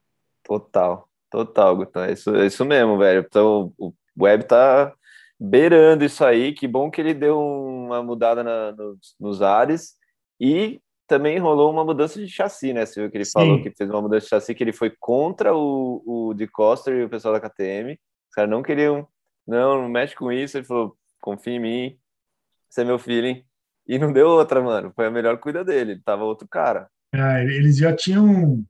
[0.44, 2.00] total, total, Guto.
[2.00, 3.26] É isso, é isso mesmo, velho.
[3.28, 4.94] Então, o Web tá
[5.40, 6.54] beirando isso aí.
[6.54, 9.96] Que bom que ele deu uma mudada na- nos, nos ares
[10.40, 10.80] e
[11.14, 12.88] também rolou uma mudança de chassi, né?
[12.88, 13.32] Você viu que ele Sim.
[13.34, 16.96] falou que fez uma mudança de chassi, que ele foi contra o, o de Coster
[16.96, 17.92] e o pessoal da KTM.
[17.92, 19.08] Os caras não queriam,
[19.46, 20.58] não, não mexe com isso.
[20.58, 22.00] Ele falou, confia em mim,
[22.68, 23.44] esse é meu feeling.
[23.88, 24.92] E não deu outra, mano.
[24.96, 26.02] Foi a melhor cuida dele.
[26.04, 26.90] Tava outro cara.
[27.14, 28.66] É, eles já tinham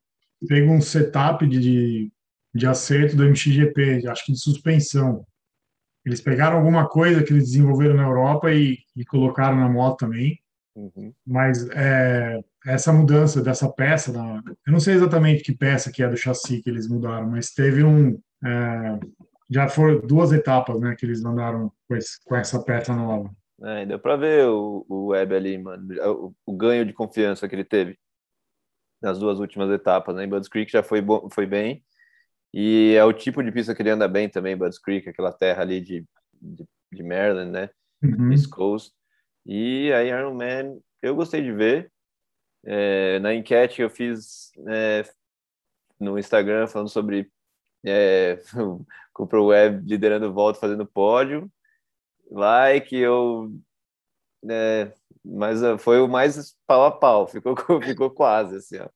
[0.46, 2.12] pego um setup de, de,
[2.54, 5.26] de acerto do MXGP, acho que de suspensão.
[6.06, 10.43] Eles pegaram alguma coisa que eles desenvolveram na Europa e, e colocaram na moto também.
[10.76, 11.14] Uhum.
[11.26, 16.10] Mas é, essa mudança dessa peça, na- eu não sei exatamente que peça que é
[16.10, 18.20] do chassi que eles mudaram, mas teve um.
[18.44, 19.00] é,
[19.50, 23.30] já foram duas etapas né, que eles andaram com, esse- com essa peça nova.
[23.62, 27.56] É, deu pra ver o, o Web ali, mano, o, o ganho de confiança que
[27.56, 27.98] ele teve.
[29.02, 30.24] nas duas últimas etapas, né?
[30.24, 31.84] Em Budds Creek já foi, bom, foi bem.
[32.54, 35.62] E é o tipo de pista que ele anda bem também, Budds Creek, aquela terra
[35.62, 36.06] ali de,
[36.42, 37.70] de, de Maryland, né?
[38.04, 38.32] Uhum.
[38.32, 38.94] East Coast.
[39.46, 41.92] E aí Iron Man, eu gostei de ver.
[42.66, 45.04] É, na enquete que eu fiz é,
[46.00, 47.30] no Instagram falando sobre
[47.86, 48.38] é,
[49.14, 51.52] Cooper Web liderando volta, fazendo pódio.
[52.32, 53.52] Like, eu.
[54.50, 58.90] É, mas foi o mais pau a pau, ficou, ficou quase assim, ó.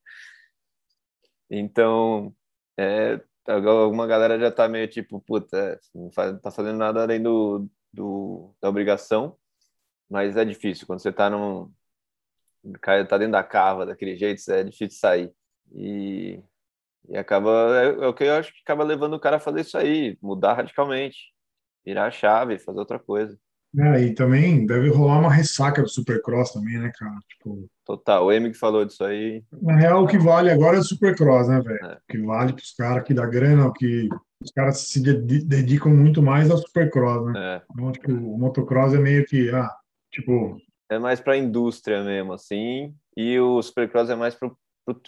[1.49, 2.35] Então,
[2.77, 8.53] é, alguma galera já tá meio tipo, puta, não tá fazendo nada além do, do,
[8.61, 9.37] da obrigação,
[10.09, 11.71] mas é difícil, quando você tá num,
[12.83, 15.31] tá dentro da cava daquele jeito, é difícil sair.
[15.73, 16.41] E,
[17.09, 17.49] e acaba,
[17.81, 20.17] é, é, o que eu acho que acaba levando o cara a fazer isso aí,
[20.21, 21.17] mudar radicalmente,
[21.85, 23.37] virar a chave, fazer outra coisa.
[23.77, 27.19] É, e também deve rolar uma ressaca do Supercross também, né, cara?
[27.27, 29.43] Tipo, Total, o Emi que falou disso aí.
[29.61, 31.85] na real, o que vale agora é o Supercross, né, velho?
[31.85, 31.93] É.
[31.95, 34.09] O que vale pros caras que dá grana, o que
[34.41, 37.33] os caras se dedi- dedicam muito mais ao Supercross, né?
[37.37, 39.69] É, Então, tipo, o motocross é meio que, ah,
[40.17, 40.57] tipo,
[40.89, 44.57] é mais para a indústria mesmo, assim, e o Supercross é mais para o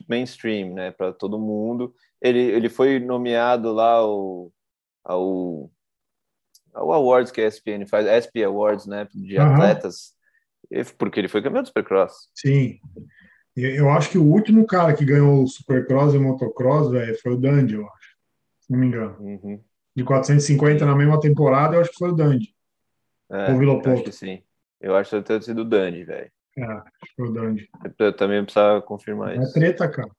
[0.08, 1.94] mainstream, né, para todo mundo.
[2.22, 4.52] Ele, ele foi nomeado lá ao,
[5.04, 5.72] ao,
[6.74, 9.54] ao Awards que a ESPN faz, ESPY Awards, né, de Aham.
[9.54, 10.14] atletas,
[10.98, 12.30] porque ele foi campeão do Supercross.
[12.36, 12.80] sim.
[13.56, 17.34] Eu acho que o último cara que ganhou o Supercross e o motocross, velho, foi
[17.34, 18.16] o Dandy, eu acho.
[18.62, 19.18] Se não me engano.
[19.20, 19.62] Uhum.
[19.94, 22.56] De 450 na mesma temporada, eu acho que foi o Dandy.
[23.30, 24.42] É, Ou Vila eu acho que sim.
[24.82, 26.32] Eu acho que deve ter sido o Dandy, velho.
[26.58, 26.82] É,
[27.16, 27.70] foi o Dandy.
[27.98, 29.54] Eu também precisava confirmar É isso.
[29.54, 30.10] treta, cara.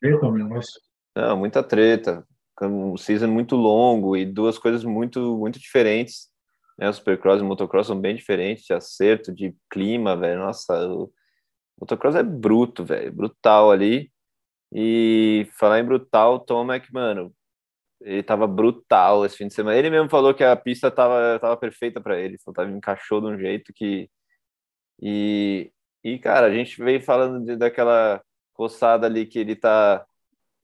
[0.00, 0.80] Treta o negócio.
[1.16, 2.26] Não, muita treta.
[2.62, 6.28] Um season muito longo e duas coisas muito, muito diferentes.
[6.78, 6.88] Né?
[6.88, 10.40] O Supercross e o Motocross são bem diferentes, de acerto, de clima, velho.
[10.40, 11.10] Nossa, o
[11.80, 13.12] Motocross é bruto, velho.
[13.12, 14.10] Brutal ali.
[14.72, 17.32] E falar em brutal, Tom Mac, mano,
[18.04, 19.76] ele tava brutal esse fim de semana.
[19.76, 22.38] Ele mesmo falou que a pista tava, tava perfeita para ele.
[22.38, 24.10] Só tava, encaixou de um jeito que.
[25.00, 25.72] E,
[26.04, 30.04] e, cara, a gente veio falando de, daquela coçada ali que ele tá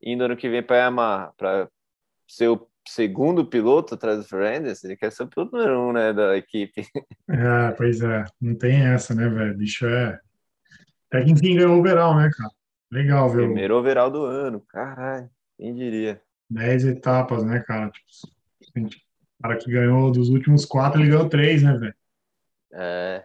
[0.03, 1.69] indo ano que vem para Yamaha, para
[2.29, 6.13] ser o segundo piloto atrás do Fernandes, ele quer ser o piloto número um, né,
[6.13, 6.87] da equipe.
[7.29, 8.25] É, pois é.
[8.41, 9.57] Não tem essa, né, velho?
[9.57, 10.19] Bicho é.
[11.09, 12.51] Até que enfim ganhou o overall, né, cara?
[12.91, 13.45] Legal, viu?
[13.45, 16.21] Primeiro overall do ano, caralho, quem diria.
[16.51, 17.91] 10 etapas, né, cara?
[17.91, 21.95] Tipo, assim, o cara que ganhou dos últimos quatro, ele ganhou três, né, velho?
[22.73, 23.25] É.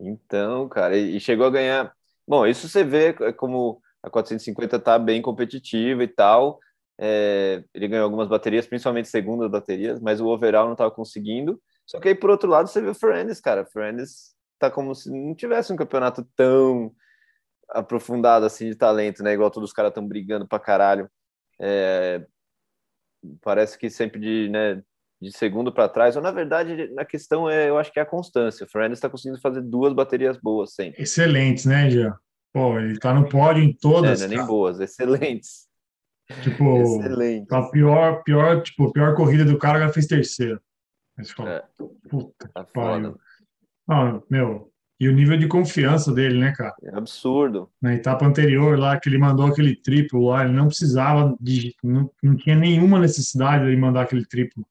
[0.00, 1.94] Então, cara, e chegou a ganhar.
[2.26, 6.58] Bom, isso você vê como a 450 tá bem competitiva e tal.
[6.98, 11.60] É, ele ganhou algumas baterias, principalmente segundas baterias, mas o overall não tava conseguindo.
[11.86, 13.62] Só que aí, por outro lado, você vê o Fernandes, cara.
[13.62, 16.94] O Fernandes tá como se não tivesse um campeonato tão
[17.68, 19.32] aprofundado assim de talento, né?
[19.32, 21.10] Igual todos os caras estão brigando pra caralho.
[21.60, 22.24] É,
[23.42, 24.82] parece que sempre de, né,
[25.20, 26.16] de segundo para trás.
[26.16, 28.64] Ou na verdade, na questão é, eu acho que é a constância.
[28.64, 31.02] O Fernandes está conseguindo fazer duas baterias boas sempre.
[31.02, 32.14] Excelentes, né, Jean?
[32.52, 35.66] Pô, ele tá no pódio em É, todas, não é nem boas, excelentes.
[36.42, 37.52] Tipo, Excelentes.
[37.52, 40.58] a pior, pior, tipo, pior corrida do cara, fez terceiro.
[41.16, 41.62] Mas, É.
[42.08, 43.12] puta Tá que pariu.
[43.12, 43.20] foda.
[43.88, 46.74] Ah, meu, e o nível de confiança dele, né, cara?
[46.82, 47.70] É absurdo.
[47.82, 51.74] Na etapa anterior lá, que ele mandou aquele triplo lá, ele não precisava de.
[51.82, 54.64] Não, não tinha nenhuma necessidade de mandar aquele triplo.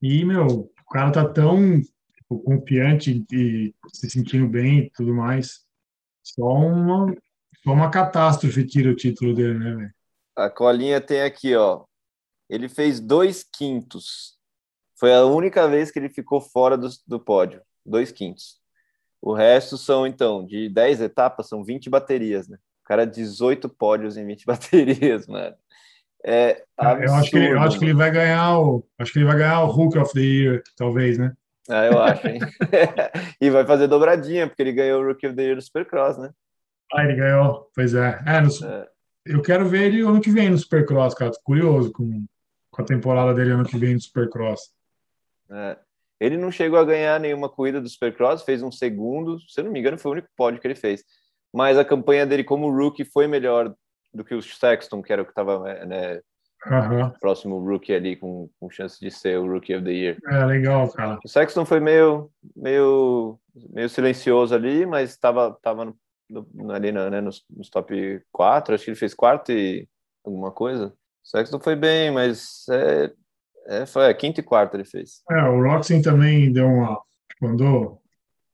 [0.00, 5.64] E, meu, o cara tá tão tipo, confiante e se sentindo bem e tudo mais.
[6.22, 7.14] Só uma,
[7.62, 9.94] só uma catástrofe tira o título dele, né, velho?
[10.36, 11.84] A colinha tem aqui, ó.
[12.48, 14.36] Ele fez dois quintos.
[14.98, 17.60] Foi a única vez que ele ficou fora do, do pódio.
[17.84, 18.63] Dois quintos.
[19.26, 22.58] O resto são, então, de 10 etapas, são 20 baterias, né?
[22.84, 25.56] O cara, 18 pódios em 20 baterias, mano.
[26.26, 27.04] É absurdo.
[27.06, 28.86] eu acho que, ele, eu acho que ele vai ganhar o.
[28.98, 31.32] Acho que ele vai ganhar o Hulk of the Year, talvez, né?
[31.68, 32.38] Ah, eu acho, hein?
[33.40, 36.30] e vai fazer dobradinha, porque ele ganhou o Rookie of the Year do Supercross, né?
[36.92, 37.70] Ah, ele ganhou.
[37.74, 38.20] Pois é.
[38.26, 38.88] É, no- É.
[39.26, 41.30] eu quero ver ele ano que vem no Supercross, cara.
[41.30, 42.26] Tô curioso com,
[42.70, 44.70] com a temporada dele ano que vem no Supercross.
[45.50, 45.76] É.
[46.20, 49.72] Ele não chegou a ganhar nenhuma corrida do Supercross, fez um segundo, se eu não
[49.72, 51.04] me engano, foi o único pódio que ele fez.
[51.52, 53.74] Mas a campanha dele como rookie foi melhor
[54.12, 56.20] do que o Sexton, que era o que estava né,
[56.66, 57.12] Aham.
[57.20, 60.16] próximo rookie ali, com, com chance de ser o Rookie of the Year.
[60.28, 61.18] É legal, cara.
[61.24, 63.38] O Sexton foi meio, meio,
[63.70, 65.96] meio silencioso ali, mas estava tava no-
[66.30, 69.86] no- ali na- né, nos, nos top 4, acho que ele fez quarto e
[70.24, 70.86] alguma coisa.
[71.24, 73.12] O Sexton foi bem, mas é,
[73.66, 75.22] é, foi a quinto e quarto ele fez.
[75.30, 77.00] É, o Roxen também deu uma.
[77.30, 78.02] Tipo, andou.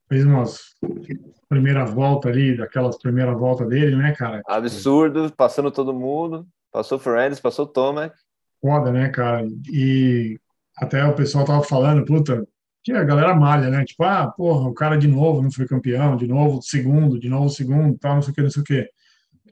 [0.08, 0.61] Fez umas.
[1.48, 4.42] primeira volta ali, daquelas primeira volta dele, né, cara?
[4.46, 6.46] Absurdo, passando todo mundo.
[6.72, 8.14] Passou Fernandes, passou Tomac.
[8.61, 9.46] Foda, né, cara?
[9.72, 10.38] E
[10.76, 12.46] até o pessoal tava falando, puta,
[12.82, 13.84] que a galera malha, né?
[13.84, 17.48] Tipo, ah, porra, o cara de novo não foi campeão, de novo segundo, de novo
[17.48, 18.88] segundo, tal, não sei o que, não sei o que.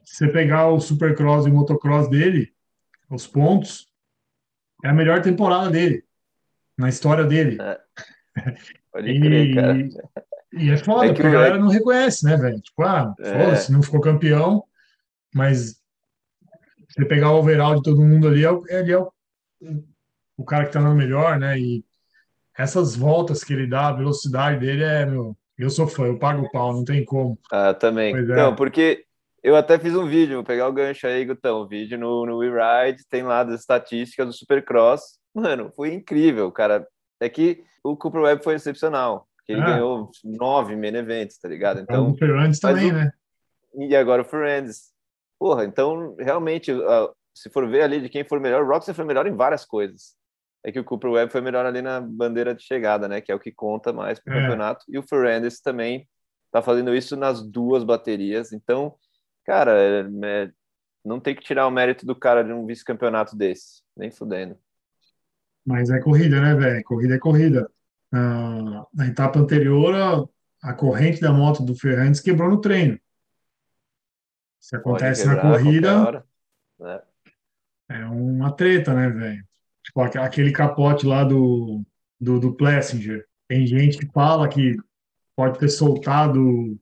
[0.03, 2.51] Se você pegar o Supercross e o Motocross dele,
[3.11, 3.88] os pontos,
[4.83, 6.03] é a melhor temporada dele,
[6.77, 7.57] na história dele.
[7.61, 7.79] É.
[8.91, 9.89] Pode e, crer, cara.
[10.53, 12.59] E é foda, é porque a galera não reconhece, né, velho?
[12.59, 13.45] Tipo, ah, é.
[13.45, 14.63] foda-se, não ficou campeão,
[15.33, 15.79] mas
[16.89, 19.11] você pegar o overall de todo mundo ali, é, ele é o,
[20.37, 21.59] o cara que tá no melhor, né?
[21.59, 21.85] E
[22.57, 26.45] essas voltas que ele dá, a velocidade dele é, meu, eu sou fã, eu pago
[26.45, 27.37] o pau, não tem como.
[27.51, 28.11] Ah, também.
[28.13, 28.51] Pois é.
[28.55, 29.05] porque
[29.43, 33.05] eu até fiz um vídeo, vou pegar o gancho aí, Gutão, vídeo no, no WeRide,
[33.09, 35.19] tem lá das estatísticas do Supercross.
[35.33, 36.87] Mano, foi incrível, cara.
[37.19, 39.27] É que o Cooper Webb foi excepcional.
[39.47, 39.65] Ele ah.
[39.65, 41.79] ganhou nove main events, tá ligado?
[41.79, 42.93] Então, o Ferrandes também, o...
[42.93, 43.11] né?
[43.75, 44.93] E agora o Ferrandes.
[45.39, 46.71] Porra, então, realmente,
[47.33, 50.19] se for ver ali de quem for melhor, o Roxy foi melhor em várias coisas
[50.63, 53.21] é que o Cooper Webb foi melhor ali na bandeira de chegada, né?
[53.21, 54.41] Que é o que conta mais para o é.
[54.41, 54.85] campeonato.
[54.89, 56.07] E o Ferrandes também
[56.51, 58.51] tá fazendo isso nas duas baterias.
[58.51, 58.95] Então,
[59.49, 60.51] cara, é, é,
[61.03, 64.55] não tem que tirar o mérito do cara de um vice-campeonato desse, nem fudendo.
[65.65, 66.83] Mas é corrida, né, velho?
[66.83, 67.71] Corrida é corrida.
[68.13, 72.99] Ah, na etapa anterior, a, a, corrente da moto do Ferrandes quebrou no treino.
[74.59, 76.23] Se acontece na corrida,
[76.79, 77.01] né?
[77.89, 79.43] é uma treta, né, velho?
[79.83, 81.83] Tipo, aquele capote lá do,
[82.21, 83.25] do, do Plessinger.
[83.47, 84.77] Tem gente que fala que
[85.35, 86.79] pode ter soltado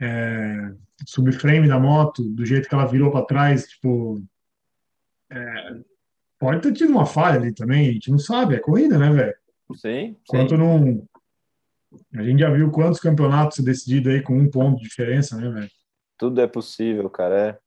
[0.00, 0.72] é,
[1.04, 3.66] subframe da moto do jeito que ela virou para trás.
[3.66, 4.22] Tipo,
[5.30, 5.76] é,
[6.38, 7.88] pode ter tido uma falha ali também.
[7.88, 8.54] A gente não sabe.
[8.54, 9.34] É corrida, né, velho?
[9.74, 10.16] Sim.
[10.26, 11.06] Quanto não.
[12.14, 15.70] A gente já viu quantos campeonatos decididos aí com um ponto de diferença, né, velho?
[16.18, 17.38] Tudo é possível, cara.
[17.38, 17.58] É.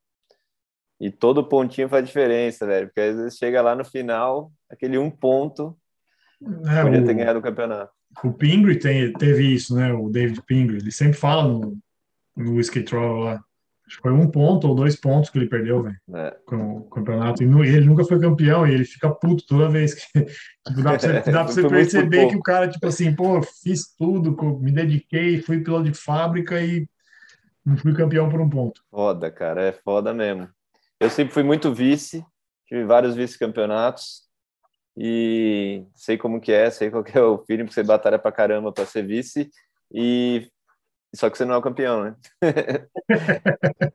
[1.00, 2.88] E todo pontinho faz diferença, velho.
[2.88, 5.78] Porque às vezes chega lá no final, aquele um ponto
[6.42, 7.92] é, podia o, ter ganhado o campeonato.
[8.24, 9.94] O Pingree tem, teve isso, né?
[9.94, 10.80] O David Pingree.
[10.80, 11.78] Ele sempre fala no,
[12.44, 13.44] no Whiskey Troll lá.
[13.86, 16.38] Acho que foi um ponto ou dois pontos que ele perdeu, velho, é.
[16.46, 17.42] com o campeonato.
[17.42, 20.02] E ele nunca foi campeão e ele fica puto toda vez que.
[20.68, 23.96] Tipo, dá pra você, dá pra você perceber que o cara, tipo assim, pô, fiz
[23.98, 26.88] tudo, me dediquei, fui piloto de fábrica e
[27.66, 28.84] não fui campeão por um ponto.
[28.92, 30.48] Foda, cara, é foda mesmo.
[31.00, 32.24] Eu sempre fui muito vice,
[32.68, 34.30] tive vários vice-campeonatos
[34.96, 38.32] e sei como que é, sei qual que é o feeling, porque você batalha pra
[38.32, 39.50] caramba para ser vice
[39.92, 40.48] e
[41.16, 42.16] só que você não é o campeão, né?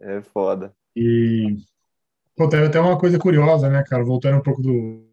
[0.00, 0.74] é foda.
[0.94, 1.56] E
[2.36, 4.02] Pô, teve até uma coisa curiosa, né, cara?
[4.02, 5.06] Voltando um pouco do,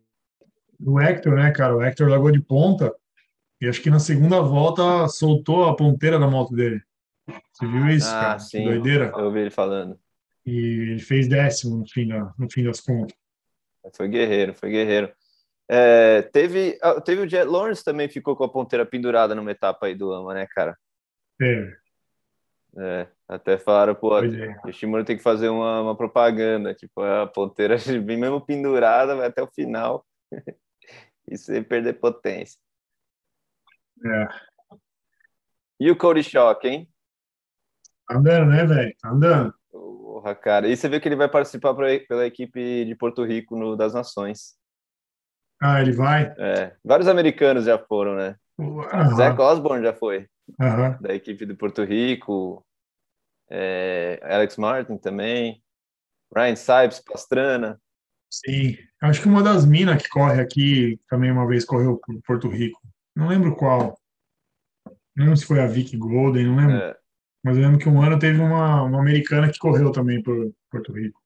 [0.80, 1.76] do Hector, né, cara?
[1.76, 2.94] O Hector largou de ponta
[3.60, 6.82] e acho que na segunda volta soltou a ponteira da moto dele.
[7.52, 8.40] Você viu isso, ah, cara?
[8.40, 9.12] Sim, que doideira.
[9.16, 10.00] Eu ouvi ele falando
[10.48, 13.16] e ele fez décimo no fim, da, no fim das contas.
[13.94, 15.12] Foi guerreiro, foi guerreiro.
[15.70, 19.88] É, teve, ah, teve o Jet Lawrence também ficou com a ponteira pendurada numa etapa
[19.88, 20.78] aí do AMA, né, cara?
[21.42, 21.78] É.
[22.80, 24.60] É, até falaram, pô, é.
[24.64, 27.76] o Shimura tem que fazer uma, uma propaganda, tipo, a ponteira
[28.06, 30.06] bem mesmo pendurada, vai até o final,
[31.28, 32.60] e sem perder potência.
[34.06, 34.28] É.
[35.80, 36.88] E o Cody Shock, hein?
[38.08, 38.96] Tá andando, né, velho?
[39.02, 39.54] Tá andando.
[39.72, 40.68] Porra, cara.
[40.68, 44.56] E você vê que ele vai participar pela equipe de Porto Rico no das Nações.
[45.62, 46.34] Ah, ele vai?
[46.38, 46.76] É.
[46.84, 48.36] Vários americanos já foram, né?
[48.58, 49.16] Uhum.
[49.16, 50.28] Zach Osborne já foi.
[50.60, 51.02] Uhum.
[51.02, 52.66] Da equipe de Porto Rico.
[53.50, 55.62] É, Alex Martin também.
[56.36, 57.80] Ryan Sipes, Pastrana.
[58.30, 58.78] Sim.
[59.02, 62.80] Acho que uma das minas que corre aqui também uma vez correu por Porto Rico.
[63.16, 63.98] Não lembro qual.
[65.16, 66.76] Não lembro se foi a Vicky Golden, não lembro.
[66.76, 66.98] É.
[67.44, 70.92] Mas eu lembro que um ano teve uma, uma americana que correu também por Porto
[70.92, 71.22] Rico.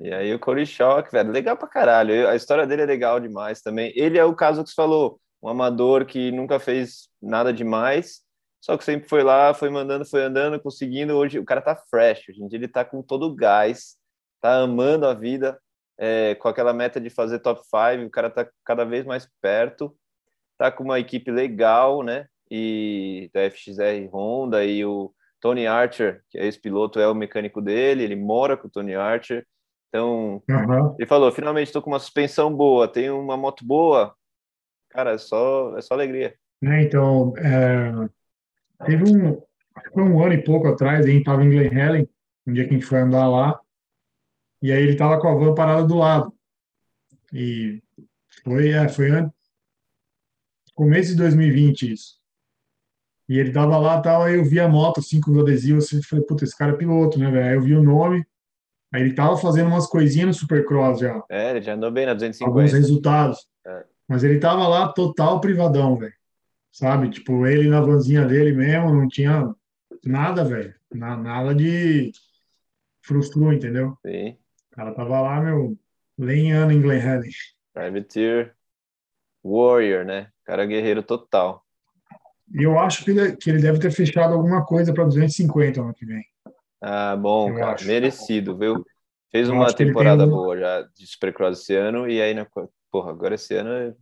[0.00, 2.28] E aí o Corey Shock, velho, legal pra caralho.
[2.28, 3.92] A história dele é legal demais também.
[3.94, 8.22] Ele é o caso que você falou, um amador que nunca fez nada demais,
[8.60, 11.14] só que sempre foi lá, foi mandando, foi andando, conseguindo.
[11.14, 13.96] Hoje o cara tá fresh, hoje em dia ele tá com todo o gás,
[14.40, 15.58] tá amando a vida,
[15.98, 19.94] é, com aquela meta de fazer top 5, o cara tá cada vez mais perto,
[20.56, 22.26] tá com uma equipe legal, né?
[22.48, 27.60] E da FXR Honda e o Tony Archer, que é esse piloto, é o mecânico
[27.60, 29.44] dele, ele mora com o Tony Archer.
[29.88, 30.94] Então, uhum.
[30.98, 34.14] ele falou: finalmente estou com uma suspensão boa, tenho uma moto boa.
[34.92, 36.34] Cara, é só, é só alegria.
[36.62, 38.08] É, então, é,
[38.84, 39.42] teve um,
[39.92, 42.08] foi um ano e pouco atrás, a gente estava em Glen Helen,
[42.46, 43.58] um dia que a gente foi andar lá,
[44.60, 46.32] e aí ele estava com a van parada do lado.
[47.32, 47.82] E
[48.44, 49.32] foi, é, foi antes,
[50.74, 52.20] começo de 2020 isso.
[53.28, 56.02] E ele tava lá tal, aí eu vi a moto assim com o adesivo, assim,
[56.02, 57.48] falei, puta, esse cara é piloto, né, velho?
[57.48, 58.26] Aí eu vi o nome,
[58.92, 61.22] aí ele tava fazendo umas coisinhas no Supercross já.
[61.30, 62.50] É, ele já andou bem na 250.
[62.50, 63.48] Alguns resultados.
[63.66, 63.91] É.
[64.12, 66.12] Mas ele tava lá total privadão, velho.
[66.70, 67.08] Sabe?
[67.08, 69.50] Tipo, ele na vanzinha dele mesmo, não tinha
[70.04, 70.74] nada, velho.
[70.92, 72.12] Na, nada de
[73.00, 73.96] frustrou, entendeu?
[74.04, 74.36] Sim.
[74.70, 75.78] O cara tava lá, meu,
[76.18, 77.30] lenhando em Glen Helen.
[77.72, 78.54] Privateer
[79.42, 80.28] Warrior, né?
[80.44, 81.64] Cara guerreiro total.
[82.54, 85.94] E eu acho que ele, que ele deve ter fechado alguma coisa para 250 ano
[85.94, 86.22] que vem.
[86.82, 87.72] Ah, bom, Eu cara.
[87.72, 87.86] acho.
[87.86, 88.84] Merecido, viu?
[89.30, 92.46] Fez Eu uma temporada tem um- boa já de Supercross esse ano e aí, na,
[92.92, 93.96] porra, agora esse ano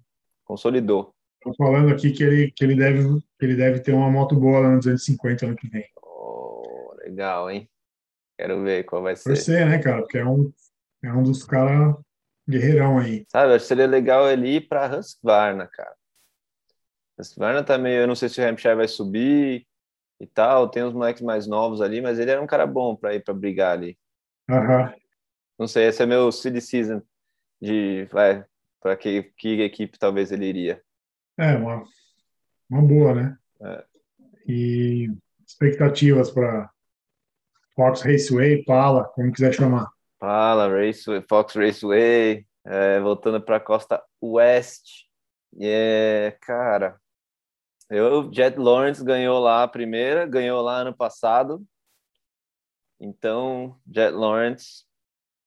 [0.45, 1.15] consolidou.
[1.41, 3.03] Tô falando aqui que ele, que ele, deve,
[3.39, 5.89] que ele deve ter uma moto boa lá no 250 ano que vem.
[6.03, 7.71] Oh, legal, hein?
[8.37, 9.31] Quero ver qual vai ser.
[9.31, 10.03] Torcer, né, cara?
[10.03, 10.53] Porque é um,
[11.03, 11.95] é um dos caras
[12.49, 13.25] guerreirão aí.
[13.29, 15.95] Sabe, acho que seria legal ele ir para Husqvarna, cara.
[17.19, 19.67] Husqvarna tá meio, eu não sei se o Hampshire vai subir
[20.19, 23.15] e tal, tem uns moleques mais novos ali, mas ele era um cara bom para
[23.15, 23.97] ir para brigar ali.
[24.51, 24.93] Aham.
[25.59, 27.03] Não sei, esse é meu silly season
[27.61, 28.45] de, vai,
[28.81, 30.83] para que, que equipe talvez ele iria.
[31.39, 31.85] É, uma,
[32.69, 33.39] uma boa, né?
[33.63, 33.85] É.
[34.47, 35.09] E
[35.47, 36.71] expectativas para
[37.75, 39.91] Fox Raceway, Pala, como quiser chamar.
[40.19, 45.09] Fala, Raceway, Fox Raceway, é, voltando para a costa oeste.
[45.55, 47.01] E é, cara,
[47.89, 51.67] eu, Jet Lawrence ganhou lá a primeira, ganhou lá ano passado.
[53.01, 54.85] Então, Jet Lawrence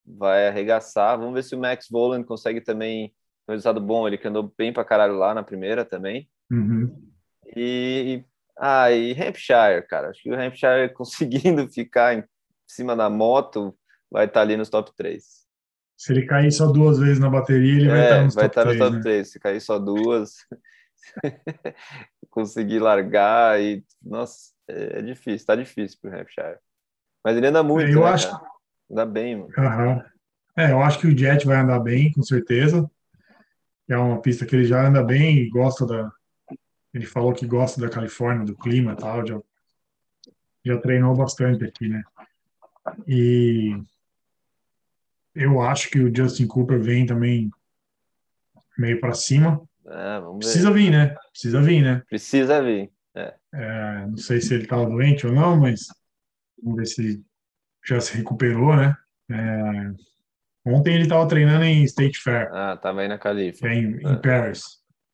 [0.05, 1.17] vai arregaçar.
[1.17, 3.13] Vamos ver se o Max Volan consegue também
[3.53, 4.07] um resultado bom.
[4.07, 6.29] Ele que andou bem pra caralho lá na primeira também.
[6.51, 7.09] Uhum.
[7.55, 8.23] E,
[8.59, 10.09] ah, e Hampshire, cara.
[10.09, 12.23] Acho que o Hampshire conseguindo ficar em
[12.67, 13.75] cima da moto
[14.11, 15.43] vai estar ali nos top 3.
[15.97, 18.59] Se ele cair só duas vezes na bateria, ele vai É, estar nos vai top
[18.59, 19.01] estar no 3, top né?
[19.01, 19.31] 3.
[19.31, 20.33] Se cair só duas,
[22.29, 23.83] conseguir largar e.
[24.01, 26.57] Nossa, é, é difícil, tá difícil pro Hampshire.
[27.23, 28.43] Mas ele anda muito, É, eu né, acho- cara?
[28.91, 29.49] Anda bem, mano.
[29.57, 30.05] Aham.
[30.57, 32.89] É, eu acho que o Jet vai andar bem, com certeza.
[33.89, 36.11] É uma pista que ele já anda bem e gosta da.
[36.93, 39.25] Ele falou que gosta da Califórnia, do clima e tal.
[39.25, 39.41] Já,
[40.65, 42.03] já treinou bastante aqui, né?
[43.07, 43.75] E
[45.35, 47.49] eu acho que o Justin Cooper vem também
[48.77, 49.61] meio para cima.
[49.85, 50.21] É.
[50.37, 51.15] Precisa vir, né?
[51.31, 52.03] Precisa vir, né?
[52.07, 52.91] Precisa vir.
[53.53, 55.87] É, não sei se ele estava doente ou não, mas
[56.61, 57.23] vamos ver se
[57.85, 58.95] já se recuperou, né?
[59.29, 59.93] É,
[60.65, 62.49] ontem ele estava treinando em State Fair.
[62.53, 63.77] Ah, tava aí na Califórnia.
[63.77, 64.15] é em, em É.
[64.17, 64.63] Paris.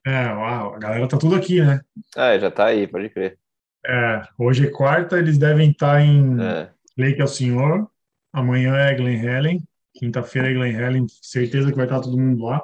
[0.07, 1.81] É, uau, a galera tá tudo aqui, né?
[2.15, 3.37] Ah, já tá aí, pode crer.
[3.85, 7.89] É, hoje é quarta, eles devem estar em É, Lake El Senhor.
[8.33, 9.63] Amanhã é Glen Helen.
[9.95, 11.05] Quinta-feira é Glen Helen.
[11.21, 12.63] Certeza que vai estar todo mundo lá.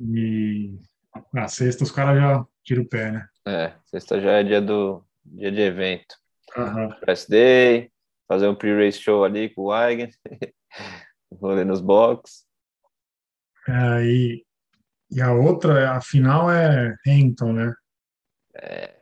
[0.00, 0.78] E
[1.32, 3.26] na sexta os caras já tiram o pé, né?
[3.46, 6.14] é, sexta já é dia do dia de evento.
[7.00, 7.90] Press Day,
[8.28, 10.10] fazer um pre-race show ali com o Eigen,
[11.36, 12.44] rolê nos box.
[13.68, 14.44] É, e,
[15.10, 17.74] e a outra, a final é Hamilton, né?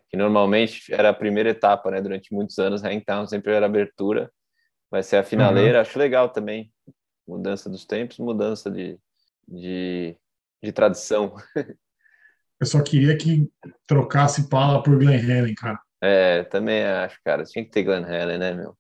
[0.08, 2.00] que normalmente era a primeira etapa, né?
[2.00, 4.30] Durante muitos anos, Hangtown sempre era abertura.
[4.90, 6.72] Vai ser a finaleira, acho legal também.
[7.26, 8.98] Mudança dos tempos, mudança de,
[9.46, 10.16] de,
[10.62, 11.34] de tradição.
[12.58, 13.48] Eu só queria que
[13.86, 15.78] trocasse Pala por Glen Helen, cara.
[16.00, 17.44] É, também acho, cara.
[17.44, 18.76] Tinha que ter Glen Helen, né, meu?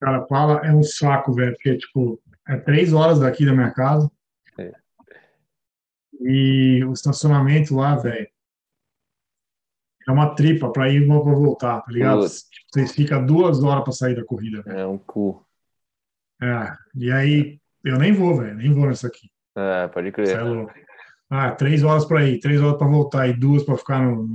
[0.00, 4.10] Cara, Pala é um saco, velho, porque, tipo, é três horas daqui da minha casa.
[4.58, 4.72] É.
[6.20, 8.28] E o estacionamento lá, velho,
[10.08, 12.20] é uma tripa pra ir e uma pra voltar, tá ligado?
[12.20, 12.46] Putz.
[12.72, 14.78] Vocês ficam duas horas pra sair da corrida, velho.
[14.78, 15.44] É um cu.
[16.42, 19.28] É, e aí, eu nem vou, velho, nem vou nessa aqui.
[19.56, 20.42] É, pode é crer.
[20.42, 20.72] louco.
[21.30, 24.26] Ah, três horas pra ir, três horas pra voltar e duas pra ficar no,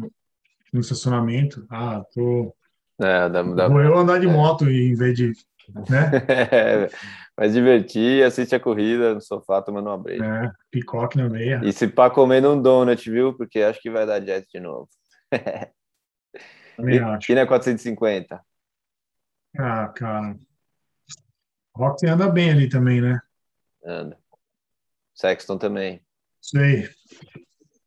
[0.71, 1.65] no- estacionamento.
[1.69, 2.55] Ah, tô.
[2.99, 3.67] É, dá, dá...
[3.67, 5.31] Vou eu andar de moto em vez de.
[5.69, 6.87] Né?
[7.35, 10.23] Vai divertir, assiste a corrida no sofá tomando uma breja.
[10.23, 11.61] É, picoque na meia.
[11.63, 13.33] E se pá comendo um donut, viu?
[13.35, 14.87] Porque acho que vai dar jet de novo.
[16.77, 17.31] Também E, acho.
[17.31, 18.39] e na 450?
[19.57, 20.35] Ah, cara.
[21.75, 23.19] Roxy anda bem ali também, né?
[23.83, 24.17] Anda.
[25.15, 26.01] Sexton também.
[26.39, 26.87] Sei.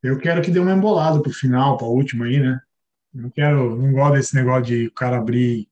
[0.03, 2.61] Eu quero que dê uma embolada pro final, pra última aí, né?
[3.15, 5.69] Não quero, não gosto desse negócio de o cara abrir,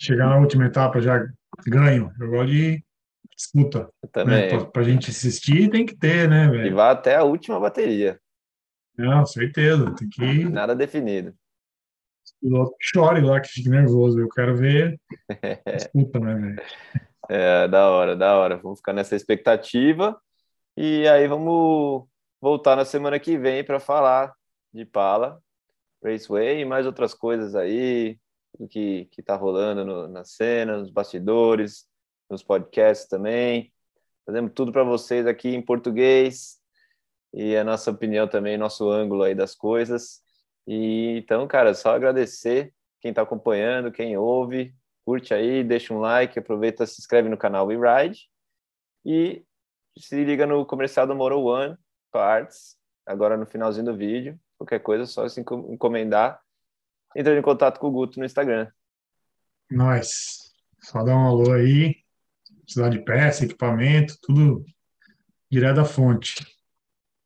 [0.00, 1.26] chegar na última etapa já
[1.66, 2.12] ganho.
[2.18, 2.84] Eu gosto de
[3.36, 4.10] disputa, Eu né?
[4.12, 4.48] também.
[4.48, 6.74] Pra, pra gente assistir tem que ter, né, E velho?
[6.76, 8.18] vai até a última bateria.
[8.96, 9.94] Não, certeza.
[9.94, 11.30] Tem que Nada definido.
[11.30, 14.20] o piloto que chore lá, que fique nervoso.
[14.20, 14.98] Eu quero ver
[15.74, 16.62] disputa, né, velho?
[17.28, 18.56] É, da hora, da hora.
[18.58, 20.20] Vamos ficar nessa expectativa.
[20.76, 22.06] E aí vamos
[22.40, 24.32] voltar na semana que vem para falar
[24.72, 25.40] de Pala.
[26.02, 28.18] Raceway e mais outras coisas aí,
[28.58, 31.86] do que, que tá rolando no, na cena, nos bastidores,
[32.28, 33.72] nos podcasts também.
[34.24, 36.58] Fazemos tudo para vocês aqui em português
[37.32, 40.20] e a nossa opinião também, nosso ângulo aí das coisas.
[40.66, 44.74] E então, cara, só agradecer quem está acompanhando, quem ouve,
[45.04, 48.28] curte aí, deixa um like, aproveita, se inscreve no canal WeRide
[49.04, 49.44] e
[49.98, 51.76] se liga no comercial do Moro One
[52.12, 52.76] Parts,
[53.06, 54.38] agora no finalzinho do vídeo.
[54.58, 56.40] Qualquer coisa, só se encomendar.
[57.16, 58.68] Entra em contato com o Guto no Instagram.
[59.70, 60.52] Nós.
[60.80, 61.96] Só dá um alô aí.
[62.62, 64.64] Precisar de peça, equipamento, tudo
[65.50, 66.34] direto da fonte.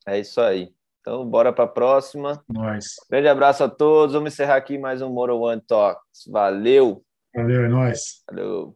[0.07, 0.73] É isso aí.
[1.01, 2.43] Então, bora para a próxima.
[2.49, 2.95] Nós.
[3.11, 4.15] Grande abraço a todos.
[4.15, 6.25] Vamos encerrar aqui mais um Moro One Talks.
[6.29, 7.05] Valeu.
[7.35, 8.23] Valeu, é nóis.
[8.27, 8.75] Valeu.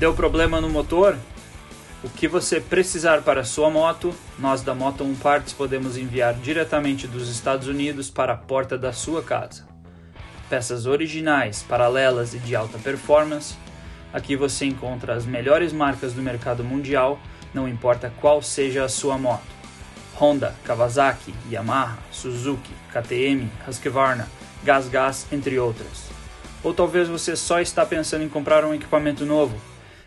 [0.00, 1.16] Deu problema no motor?
[2.02, 7.06] O que você precisar para sua moto, nós da Moto 1 Parts podemos enviar diretamente
[7.06, 9.68] dos Estados Unidos para a porta da sua casa.
[10.48, 13.54] Peças originais, paralelas e de alta performance.
[14.14, 17.20] Aqui você encontra as melhores marcas do mercado mundial,
[17.52, 19.44] não importa qual seja a sua moto.
[20.18, 24.26] Honda, Kawasaki, Yamaha, Suzuki, KTM, Husqvarna,
[24.64, 26.08] Gas Gas, entre outras.
[26.64, 29.54] Ou talvez você só está pensando em comprar um equipamento novo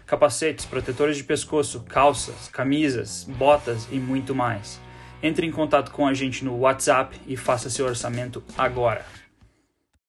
[0.05, 4.79] capacetes, protetores de pescoço, calças, camisas, botas e muito mais.
[5.21, 9.05] Entre em contato com a gente no WhatsApp e faça seu orçamento agora.